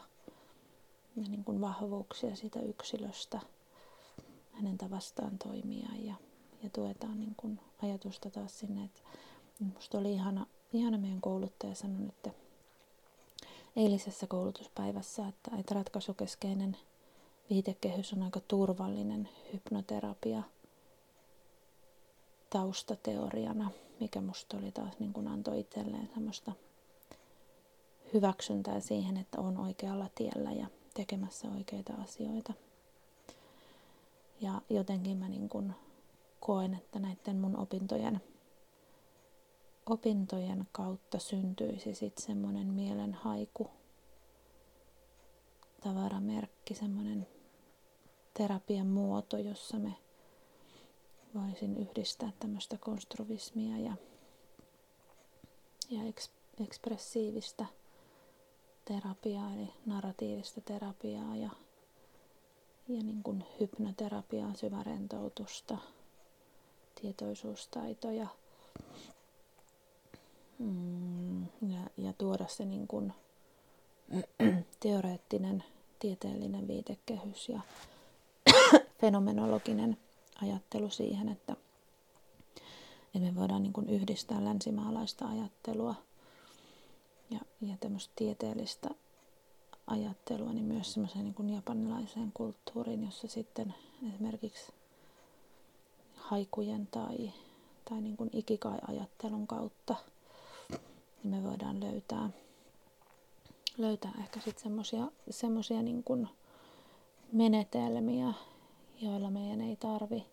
ja 1.16 1.24
niin 1.28 1.44
kuin 1.44 1.62
vahvuuksia 1.62 2.36
siitä 2.36 2.60
yksilöstä, 2.60 3.40
hänen 4.52 4.78
tavastaan 4.78 5.38
toimia 5.38 5.90
ja, 6.00 6.16
ja 6.66 6.70
tuetaan 6.74 7.20
niin 7.20 7.36
kuin 7.38 7.60
ajatusta 7.84 8.30
taas 8.30 8.60
sinne. 8.60 8.86
Että 8.86 9.02
musta 9.60 9.98
oli 9.98 10.14
ihana, 10.14 10.46
ihana 10.74 10.98
meidän 10.98 11.22
kouluttaja 11.22 11.76
sanoi 11.76 12.08
että 12.10 12.32
eilisessä 13.76 14.28
koulutuspäivässä, 14.28 15.28
että, 15.28 15.52
että 15.60 15.74
ratkaisukeskeinen 15.74 16.78
viitekehys 17.50 18.14
on 18.14 18.24
aika 18.24 18.40
turvallinen 18.40 19.30
hypnoterapia 19.54 20.44
taustateoriana, 22.50 23.72
mikä 24.00 24.22
musta 24.22 24.58
oli 24.58 24.72
taas 24.72 25.00
niin 25.00 25.14
kuin 25.14 25.28
antoi 25.28 25.60
itselleen 25.60 26.10
semmoista 26.14 26.52
hyväksyntää 28.14 28.80
siihen, 28.80 29.18
että 29.18 29.42
on 29.42 29.58
oikealla 29.58 30.10
tiellä 30.16 30.52
ja 30.52 30.68
tekemässä 30.94 31.48
oikeita 31.48 31.94
asioita. 31.94 32.54
Ja 34.42 34.62
jotenkin 34.70 35.18
mä 35.18 35.30
niin 35.30 35.50
kuin 35.50 35.74
koen, 36.46 36.74
että 36.74 37.00
näiden 37.00 37.38
mun 37.38 37.58
opintojen, 37.58 38.22
opintojen 39.86 40.68
kautta 40.72 41.20
syntyisi 41.20 41.94
sitten 41.96 42.26
semmoinen 42.26 42.68
mielenhaiku, 42.68 43.68
tavaramerkki, 45.84 46.74
semmoinen 46.74 47.28
terapian 48.34 48.88
muoto, 48.88 49.38
jossa 49.38 49.78
me 49.80 49.96
voisin 51.36 51.78
yhdistää 51.78 52.32
tämmöistä 52.40 52.78
konstruvismia 52.78 53.78
ja, 53.78 53.94
ja 55.90 56.04
eks, 56.04 56.32
ekspressiivistä 56.64 57.66
terapiaa, 58.86 59.54
eli 59.54 59.74
narratiivista 59.86 60.62
terapiaa 60.62 61.36
ja, 61.36 61.50
ja 62.88 63.04
niin 63.04 63.24
kuin 63.24 63.44
hypnoterapiaa, 63.60 64.54
syvärentoutusta, 64.54 65.78
tietoisuustaitoja. 67.02 68.28
Mm, 70.60 71.42
ja, 71.44 71.90
ja 71.98 72.14
tuoda 72.18 72.48
se 72.48 72.66
niin 72.66 72.88
kuin 72.88 73.14
teoreettinen 74.80 75.64
tieteellinen 76.00 76.68
viitekehys 76.68 77.50
ja 77.50 77.60
fenomenologinen 79.02 79.98
ajattelu 80.42 80.90
siihen, 80.90 81.30
että, 81.30 81.56
me 83.20 83.36
voidaan 83.36 83.64
niin 83.64 83.74
kuin 83.74 83.90
yhdistää 83.90 84.46
länsimaalaista 84.46 85.28
ajattelua 85.28 85.96
ja, 87.30 87.40
ja 87.62 87.78
tämmöistä 87.80 88.14
tieteellistä 88.16 88.90
ajattelua 89.88 90.54
niin 90.54 90.66
myös 90.66 90.94
semmoiseen 90.94 91.26
niin 91.26 91.50
japanilaiseen 91.50 92.32
kulttuuriin, 92.34 93.06
jossa 93.06 93.28
sitten 93.28 93.74
esimerkiksi 94.08 94.72
haikujen 96.26 96.88
tai, 96.88 97.32
tai 97.90 98.02
niin 98.02 98.18
kuin 98.18 98.30
ikikai-ajattelun 98.34 99.48
kautta 99.48 99.96
niin 101.24 101.44
me 101.44 101.50
voidaan 101.50 101.80
löytää, 101.80 102.30
löytää 103.78 104.12
ehkä 104.20 104.40
sitten 104.40 104.86
semmoisia 105.30 105.82
niin 105.82 106.04
menetelmiä, 107.32 108.34
joilla 109.02 109.32
meidän 109.32 109.62
ei 109.62 109.76
tarvi, 109.76 110.26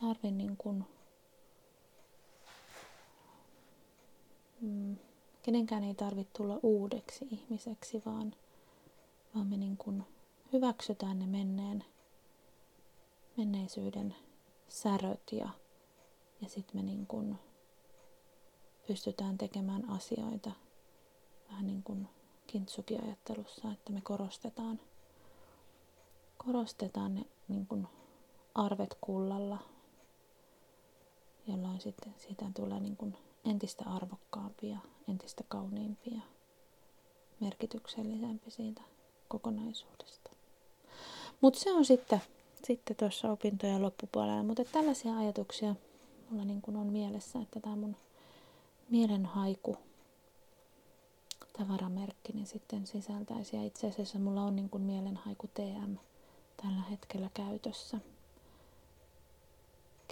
tarvi 0.00 0.30
niin 0.30 0.56
kuin, 0.56 0.84
mm, 4.60 4.96
kenenkään 5.42 5.84
ei 5.84 5.94
tarvitse 5.94 6.32
tulla 6.32 6.60
uudeksi 6.62 7.28
ihmiseksi, 7.30 8.02
vaan, 8.06 8.34
vaan 9.34 9.46
me 9.46 9.56
niin 9.56 9.76
kuin 9.76 10.02
hyväksytään 10.52 11.18
ne 11.18 11.26
menneen, 11.26 11.84
menneisyyden 13.36 14.14
säröt 14.68 15.32
ja, 15.32 15.48
ja 16.40 16.48
sitten 16.48 16.76
me 16.76 16.82
niin 16.82 17.06
kuin 17.06 17.38
pystytään 18.86 19.38
tekemään 19.38 19.90
asioita 19.90 20.50
vähän 21.48 21.66
niin 21.66 21.82
kuin 21.82 22.08
kintsukiajattelussa, 22.46 23.72
että 23.72 23.92
me 23.92 24.00
korostetaan, 24.00 24.80
korostetaan 26.46 27.14
ne 27.14 27.24
niin 27.48 27.66
kuin 27.66 27.88
arvet 28.54 28.98
kullalla, 29.00 29.58
jolloin 31.46 31.80
sitten 31.80 32.14
siitä 32.18 32.44
tulee 32.54 32.80
niin 32.80 32.96
kuin 32.96 33.16
entistä 33.44 33.84
arvokkaampia, 33.84 34.78
entistä 35.08 35.44
kauniimpia, 35.48 36.20
merkityksellisempi 37.40 38.50
siitä 38.50 38.82
kokonaisuudesta. 39.28 40.30
Mutta 41.40 41.60
se 41.60 41.72
on 41.72 41.84
sitten 41.84 42.22
sitten 42.66 42.96
tuossa 42.96 43.30
opintojen 43.30 43.82
loppupuolella. 43.82 44.42
Mutta 44.42 44.64
tällaisia 44.64 45.16
ajatuksia 45.16 45.74
mulla 46.30 46.44
niin 46.44 46.62
kuin 46.62 46.76
on 46.76 46.86
mielessä, 46.86 47.38
että 47.38 47.60
tämä 47.60 47.76
mun 47.76 47.96
mielenhaiku 48.90 49.76
tavaramerkki 51.58 52.32
niin 52.32 52.46
sitten 52.46 52.86
sisältäisi. 52.86 53.56
Ja 53.56 53.64
itse 53.64 53.86
asiassa 53.86 54.18
mulla 54.18 54.42
on 54.42 54.56
niin 54.56 54.70
kuin 54.70 54.82
mielenhaiku 54.82 55.46
TM 55.54 55.94
tällä 56.62 56.82
hetkellä 56.90 57.30
käytössä. 57.34 57.98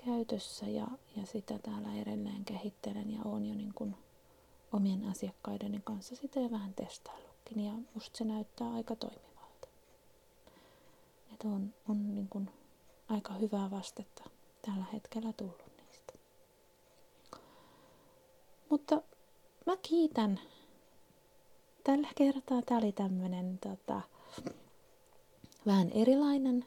Käytössä 0.07 0.67
ja, 0.67 0.87
ja 1.17 1.27
sitä 1.27 1.59
täällä 1.59 1.95
edelleen 1.95 2.45
kehittelen 2.45 3.11
ja 3.11 3.21
on 3.25 3.47
jo 3.47 3.55
niin 3.55 3.73
kuin 3.75 3.97
omien 4.73 5.05
asiakkaideni 5.05 5.81
kanssa 5.85 6.17
sitä 6.17 6.41
jo 6.41 6.51
vähän 6.51 6.75
testaillutkin 6.75 7.61
ja 7.61 7.73
musta 7.95 8.19
se 8.19 8.25
näyttää 8.25 8.73
aika 8.73 8.97
toimivalta. 8.97 9.34
Että 11.35 11.49
on, 11.49 11.75
on 11.89 12.15
niin 12.15 12.29
kuin 12.29 12.51
aika 13.09 13.35
hyvää 13.35 13.71
vastetta 13.71 14.25
tällä 14.67 14.85
hetkellä 14.93 15.33
tullut 15.33 15.73
niistä. 15.77 16.13
Mutta 18.71 19.03
mä 19.67 19.77
kiitän. 19.83 20.41
Tällä 21.85 22.09
kertaa 22.15 22.63
tämä 22.63 22.79
oli 22.79 22.93
tämmöinen 22.93 23.59
tota, 23.59 24.01
vähän 25.67 25.91
erilainen 25.91 26.67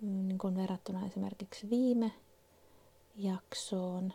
niin 0.00 0.38
kuin 0.38 0.56
verrattuna 0.56 1.06
esimerkiksi 1.06 1.70
viime 1.70 2.12
jaksoon. 3.16 4.12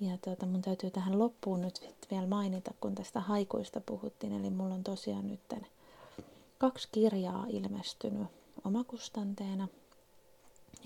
Ja 0.00 0.18
tuota, 0.24 0.46
mun 0.46 0.62
täytyy 0.62 0.90
tähän 0.90 1.18
loppuun 1.18 1.60
nyt 1.60 1.80
vielä 2.10 2.26
mainita, 2.26 2.74
kun 2.80 2.94
tästä 2.94 3.20
haikuista 3.20 3.80
puhuttiin. 3.80 4.32
Eli 4.32 4.50
mulla 4.50 4.74
on 4.74 4.84
tosiaan 4.84 5.28
nyt 5.28 5.40
kaksi 6.58 6.88
kirjaa 6.92 7.46
ilmestynyt 7.48 8.28
omakustanteena. 8.64 9.68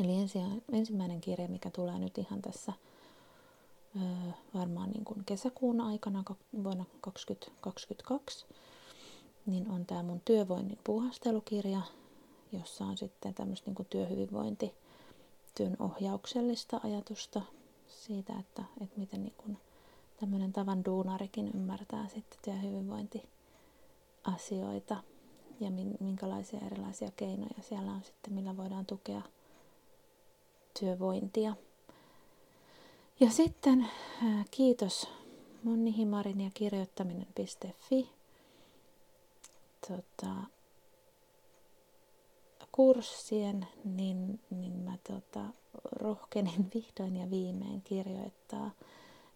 Eli 0.00 0.12
ensi, 0.12 0.38
ensimmäinen 0.72 1.20
kirja, 1.20 1.48
mikä 1.48 1.70
tulee 1.70 1.98
nyt 1.98 2.18
ihan 2.18 2.42
tässä 2.42 2.72
ö, 3.96 4.00
varmaan 4.54 4.90
niin 4.90 5.04
kuin 5.04 5.24
kesäkuun 5.24 5.80
aikana 5.80 6.24
vuonna 6.64 6.84
2022, 7.00 8.46
niin 9.46 9.70
on 9.70 9.86
tämä 9.86 10.02
mun 10.02 10.20
työvoinnin 10.24 10.78
puuhastelukirja, 10.84 11.80
jossa 12.52 12.84
on 12.84 12.96
sitten 12.96 13.34
tämmöistä 13.34 13.70
niin 13.70 13.86
työhyvinvointi, 13.90 14.74
työn 15.54 15.76
ohjauksellista 15.78 16.80
ajatusta 16.84 17.42
siitä, 17.88 18.32
että, 18.40 18.64
että 18.80 19.00
miten 19.00 19.22
niin 19.22 19.34
kuin 19.36 19.58
tämmöinen 20.20 20.52
tavan 20.52 20.84
duunarikin 20.84 21.50
ymmärtää 21.54 22.08
sitten 22.08 22.38
työhyvinvointiasioita 22.44 24.96
ja 25.60 25.70
minkälaisia 26.00 26.60
erilaisia 26.66 27.10
keinoja 27.16 27.62
siellä 27.62 27.92
on 27.92 28.02
sitten, 28.04 28.32
millä 28.32 28.56
voidaan 28.56 28.86
tukea 28.86 29.22
työvointia. 30.80 31.54
Ja 33.20 33.30
sitten 33.30 33.86
kiitos 34.50 35.08
Monni 35.62 35.96
Himarin 35.96 36.40
ja 36.40 36.50
kirjoittaminen.fi. 36.54 38.08
Tota, 39.88 40.34
kurssien, 42.72 43.66
niin, 43.84 44.40
niin 44.50 44.72
mä 44.72 44.98
tota, 45.08 45.44
rohkenin 45.84 46.70
vihdoin 46.74 47.16
ja 47.16 47.30
viimein 47.30 47.82
kirjoittaa 47.82 48.70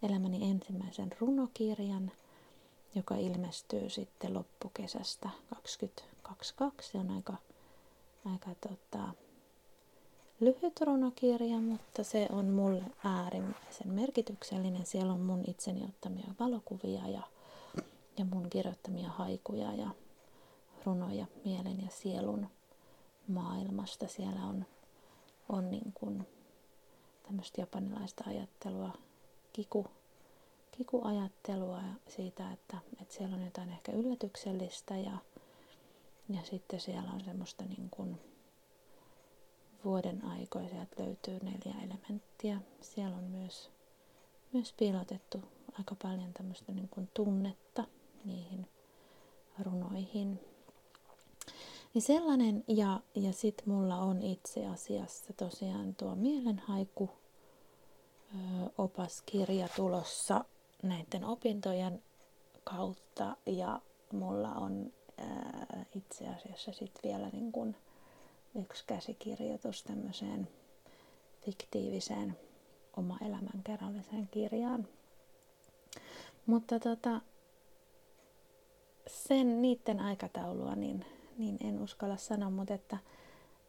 elämäni 0.03 0.51
ensimmäisen 0.51 1.11
runokirjan, 1.21 2.13
joka 2.97 3.15
ilmestyy 3.17 3.91
sitten 3.91 4.35
loppukesästä 4.35 5.31
2022. 5.51 6.91
Se 6.91 6.99
on 6.99 7.11
aika, 7.11 7.35
aika 8.25 8.51
tota, 8.69 9.09
lyhyt 10.41 10.81
runokirja, 10.81 11.59
mutta 11.59 12.05
se 12.05 12.29
on 12.31 12.45
mulle 12.45 12.83
äärimmäisen 13.05 13.89
merkityksellinen. 13.89 14.87
Siellä 14.87 15.13
on 15.13 15.21
mun 15.21 15.45
itseni 15.47 15.85
ottamia 15.85 16.35
valokuvia 16.41 17.09
ja, 17.09 17.23
ja 18.19 18.25
mun 18.25 18.51
kirjoittamia 18.51 19.09
haikuja 19.09 19.73
ja 19.73 19.91
runoja 20.85 21.27
mielen 21.45 21.83
ja 21.83 21.91
sielun 21.91 22.47
maailmasta. 23.29 24.07
Siellä 24.09 24.41
on, 24.41 24.67
on 25.49 25.71
niin 25.71 25.93
kuin 25.95 26.27
tämmöistä 27.23 27.61
japanilaista 27.61 28.25
ajattelua, 28.27 28.93
kiku, 29.53 29.87
kikuajattelua 30.79 31.81
siitä, 32.09 32.53
että, 32.53 32.79
että 33.03 33.15
siellä 33.15 33.37
on 33.37 33.45
jotain 33.45 33.71
ehkä 33.71 33.93
yllätyksellistä 33.93 34.97
ja, 34.97 35.19
ja 36.29 36.43
sitten 36.43 36.81
siellä 36.81 37.11
on 37.11 37.21
semmoista 37.25 37.65
niin 37.65 37.91
kuin 37.91 38.21
vuoden 39.85 40.25
aikoja, 40.25 40.69
sieltä 40.69 41.03
löytyy 41.03 41.39
neljä 41.43 41.81
elementtiä. 41.85 42.61
Siellä 42.81 43.17
on 43.17 43.25
myös, 43.25 43.71
myös 44.53 44.73
piilotettu 44.73 45.43
aika 45.79 45.97
paljon 46.03 46.33
tämmöistä 46.33 46.73
niin 46.73 46.89
kuin 46.89 47.09
tunnetta 47.15 47.85
niihin 48.25 48.67
runoihin. 49.59 50.41
Niin 51.95 52.03
sellainen, 52.03 52.65
ja, 52.69 53.01
ja 53.15 53.33
sitten 53.33 53.69
mulla 53.69 53.97
on 53.97 54.23
itse 54.23 54.67
asiassa 54.67 55.33
tosiaan 55.33 55.95
tuo 55.95 56.15
mielenhaiku 56.15 57.11
opaskirja 58.79 59.69
tulossa 59.77 60.45
näiden 60.89 61.25
opintojen 61.25 62.03
kautta, 62.65 63.37
ja 63.47 63.81
mulla 64.13 64.53
on 64.53 64.93
ö, 65.21 65.25
itse 65.95 66.29
asiassa 66.29 66.73
sitten 66.73 67.11
vielä 67.11 67.29
niin 67.29 67.53
kun 67.53 67.77
yksi 68.55 68.85
käsikirjoitus 68.87 69.83
tämmöiseen 69.83 70.49
fiktiiviseen 71.45 72.39
oma 72.97 73.19
elämänkerralliseen 73.27 74.29
kirjaan. 74.31 74.89
Mutta 76.47 76.81
tota, 76.81 77.21
sen 79.07 79.63
niiden 79.63 80.01
aikataulua, 80.01 80.75
niin 80.75 81.05
niin 81.39 81.59
en 81.61 81.83
uskalla 81.83 82.17
sanoa, 82.17 82.51
mutta 82.51 82.75
että, 82.75 82.99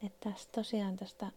että 0.04 0.30
tästä 0.30 0.52
tosiaan 0.52 0.96
tästä 0.98 1.32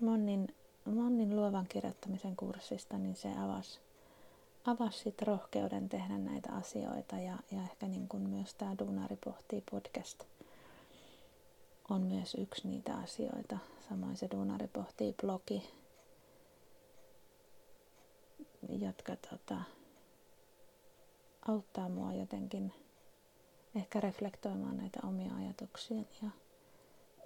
Monnin, 0.00 0.54
Monnin 0.84 1.36
luovan 1.36 1.66
kirjoittamisen 1.68 2.36
kurssista, 2.36 2.98
niin 2.98 3.16
se 3.16 3.28
avasi, 3.38 3.80
avasi 4.66 4.98
sit 4.98 5.22
rohkeuden 5.22 5.88
tehdä 5.88 6.18
näitä 6.18 6.52
asioita 6.52 7.16
ja, 7.16 7.38
ja 7.50 7.62
ehkä 7.62 7.86
niin 7.86 8.08
kuin 8.08 8.28
myös 8.28 8.54
tämä 8.54 8.78
Duunari 8.78 9.16
pohtii 9.24 9.62
podcast 9.70 10.24
on 11.90 12.00
myös 12.02 12.34
yksi 12.34 12.68
niitä 12.68 12.94
asioita. 12.94 13.58
Samoin 13.88 14.16
se 14.16 14.28
Duunari 14.30 14.68
pohtii 14.68 15.14
blogi, 15.22 15.70
jotka 18.68 19.16
tota, 19.16 19.60
auttaa 21.48 21.88
mua 21.88 22.12
jotenkin 22.12 22.72
ehkä 23.74 24.00
reflektoimaan 24.00 24.76
näitä 24.76 25.00
omia 25.02 25.34
ajatuksia 25.36 26.02
ja, 26.22 26.28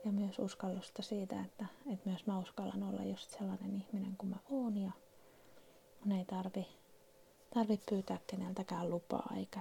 ja 0.04 0.12
myös 0.12 0.38
uskallusta 0.38 1.02
siitä, 1.02 1.40
että, 1.40 1.66
että 1.92 2.10
myös 2.10 2.26
mä 2.26 2.38
uskallan 2.38 2.82
olla 2.82 3.04
just 3.04 3.30
sellainen 3.30 3.74
ihminen 3.76 4.16
kuin 4.18 4.30
mä 4.30 4.36
oon 4.50 4.76
ja 4.76 4.90
mun 6.04 6.18
ei 6.18 6.24
tarvi, 6.24 6.66
tarvi 7.54 7.80
pyytää 7.90 8.18
keneltäkään 8.26 8.90
lupaa 8.90 9.32
eikä, 9.36 9.60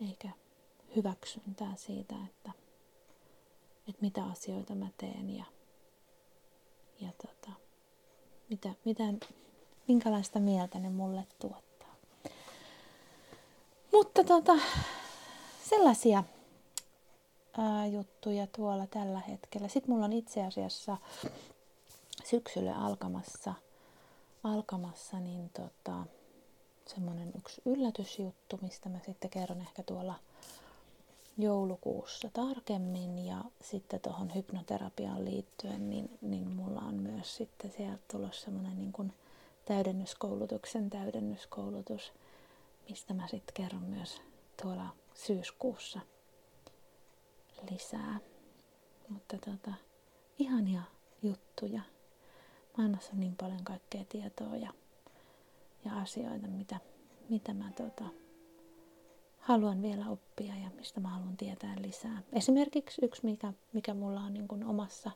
eikä 0.00 0.28
hyväksyntää 0.96 1.72
siitä, 1.76 2.14
että, 2.26 2.50
että 3.88 4.02
mitä 4.02 4.24
asioita 4.24 4.74
mä 4.74 4.86
teen 4.98 5.36
ja, 5.36 5.44
ja 7.00 7.08
tota, 7.22 7.50
mitä, 8.50 8.70
mitä, 8.84 9.02
minkälaista 9.88 10.40
mieltä 10.40 10.78
ne 10.78 10.88
mulle 10.88 11.26
tuot. 11.38 11.66
Mutta 13.92 14.24
tota, 14.24 14.52
sellaisia 15.64 16.24
ää, 17.58 17.86
juttuja 17.86 18.46
tuolla 18.46 18.86
tällä 18.86 19.20
hetkellä. 19.20 19.68
Sitten 19.68 19.90
mulla 19.90 20.04
on 20.04 20.12
itse 20.12 20.44
asiassa 20.44 20.96
syksyllä 22.24 22.74
alkamassa, 22.76 23.54
alkamassa 24.52 25.20
niin 25.20 25.50
tota, 25.50 26.06
semmoinen 26.86 27.32
yksi 27.38 27.62
yllätysjuttu, 27.64 28.58
mistä 28.62 28.88
mä 28.88 28.98
sitten 29.06 29.30
kerron 29.30 29.60
ehkä 29.60 29.82
tuolla 29.82 30.14
joulukuussa 31.38 32.30
tarkemmin 32.32 33.18
ja 33.26 33.44
sitten 33.60 34.00
tuohon 34.00 34.34
hypnoterapiaan 34.34 35.24
liittyen, 35.24 35.90
niin, 35.90 36.18
niin 36.20 36.48
mulla 36.48 36.80
on 36.80 36.94
myös 36.94 37.36
sitten 37.36 37.70
sieltä 37.70 38.02
tulossa 38.12 38.44
semmoinen 38.44 38.78
niin 38.78 38.92
kuin 38.92 39.12
täydennyskoulutuksen 39.64 40.90
täydennyskoulutus, 40.90 42.12
mistä 42.88 43.14
mä 43.14 43.28
sitten 43.28 43.54
kerron 43.54 43.82
myös 43.82 44.22
tuolla 44.62 44.86
syyskuussa 45.14 46.00
lisää. 47.70 48.20
Mutta 49.08 49.36
tota, 49.38 49.74
ihania 50.38 50.82
juttuja. 51.22 51.95
Maailmassa 52.76 53.12
on 53.12 53.20
niin 53.20 53.36
paljon 53.36 53.64
kaikkea 53.64 54.04
tietoa 54.08 54.56
ja, 54.56 54.72
ja 55.84 55.98
asioita, 55.98 56.46
mitä, 56.48 56.80
mitä 57.28 57.54
mä 57.54 57.70
tota, 57.76 58.04
haluan 59.40 59.82
vielä 59.82 60.08
oppia 60.08 60.56
ja 60.56 60.70
mistä 60.76 61.00
mä 61.00 61.08
haluan 61.08 61.36
tietää 61.36 61.74
lisää. 61.80 62.22
Esimerkiksi 62.32 63.04
yksi, 63.04 63.24
mikä, 63.24 63.52
mikä 63.72 63.94
mulla 63.94 64.20
on 64.20 64.34
niin 64.34 64.64
omassa 64.66 65.10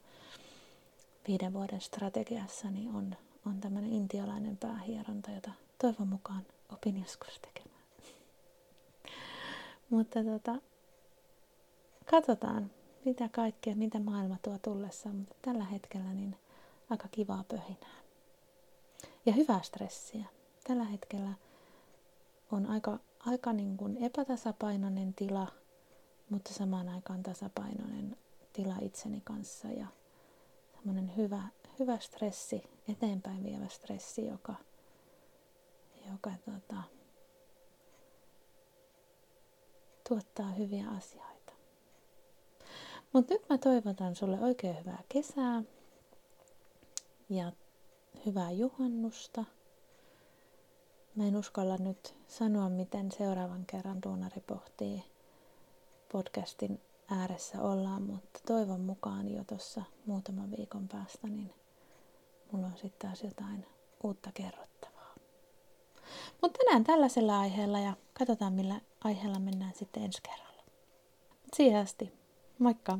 viiden 1.29 1.53
vuoden 1.53 1.81
strategiassani, 1.81 2.89
on, 2.89 3.17
on 3.47 3.61
tämmöinen 3.61 3.93
intialainen 3.93 4.57
päähieronta, 4.57 5.31
jota 5.31 5.51
toivon 5.79 6.09
mukaan 6.09 6.47
opin 6.73 7.01
joskus 7.01 7.41
tekemään. 7.41 7.85
Mutta 9.91 10.25
tota, 10.25 10.57
katsotaan, 12.11 12.71
mitä 13.05 13.29
kaikkea, 13.29 13.77
mitä 13.77 14.01
maailma 14.01 14.37
tuo 14.43 14.59
tullessaan, 14.59 15.17
mutta 15.17 15.35
tällä 15.43 15.65
hetkellä 15.65 16.13
niin 16.13 16.37
aika 16.91 17.09
kivaa 17.11 17.45
pöhinää. 17.49 18.01
Ja 19.26 19.32
hyvää 19.32 19.62
stressiä. 19.62 20.24
Tällä 20.64 20.84
hetkellä 20.84 21.32
on 22.53 22.66
aika, 22.66 22.99
aika 23.18 23.53
niin 23.53 23.76
kuin 23.76 23.97
epätasapainoinen 23.97 25.14
tila 25.14 25.47
mutta 26.30 26.55
samaan 26.55 26.88
aikaan 26.88 27.22
tasapainoinen 27.22 28.16
tila 28.53 28.74
itseni 28.80 29.20
kanssa 29.24 29.68
ja 29.68 29.86
semmoinen 30.74 31.16
hyvä, 31.16 31.43
hyvä 31.78 31.99
stressi, 31.99 32.62
eteenpäin 32.88 33.45
vievä 33.45 33.68
stressi, 33.68 34.26
joka, 34.26 34.55
joka 36.11 36.30
tota, 36.45 36.82
tuottaa 40.09 40.51
hyviä 40.51 40.88
asioita. 40.88 41.53
Mutta 43.12 43.34
nyt 43.34 43.49
mä 43.49 43.59
toivotan 43.59 44.14
sulle 44.14 44.41
oikein 44.41 44.78
hyvää 44.78 45.03
kesää 45.09 45.62
ja 47.31 47.53
hyvää 48.26 48.51
juhannusta. 48.51 49.45
Mä 51.14 51.24
en 51.24 51.37
uskalla 51.37 51.76
nyt 51.76 52.14
sanoa, 52.28 52.68
miten 52.68 53.12
seuraavan 53.12 53.64
kerran 53.66 54.03
Duunari 54.03 54.41
pohtii 54.47 55.05
podcastin 56.12 56.81
ääressä 57.11 57.62
ollaan, 57.62 58.03
mutta 58.03 58.41
toivon 58.47 58.81
mukaan 58.81 59.35
jo 59.35 59.45
tuossa 59.45 59.83
muutaman 60.07 60.51
viikon 60.57 60.89
päästä, 60.89 61.28
niin 61.28 61.55
mulla 62.53 62.66
on 62.66 62.76
sitten 62.76 63.09
taas 63.09 63.22
jotain 63.22 63.66
uutta 64.03 64.31
kerrottavaa. 64.35 65.14
Mutta 66.43 66.59
tänään 66.59 66.85
tällaisella 66.85 67.41
aiheella 67.41 67.78
ja 67.81 67.93
katsotaan 68.18 68.53
millä 68.53 68.81
aiheella 69.05 69.39
mennään 69.39 69.74
sitten 69.74 70.03
ensi 70.03 70.22
kerralla. 70.22 70.62
Siihen 71.57 71.81
asti, 71.81 72.12
moikka! 72.59 72.99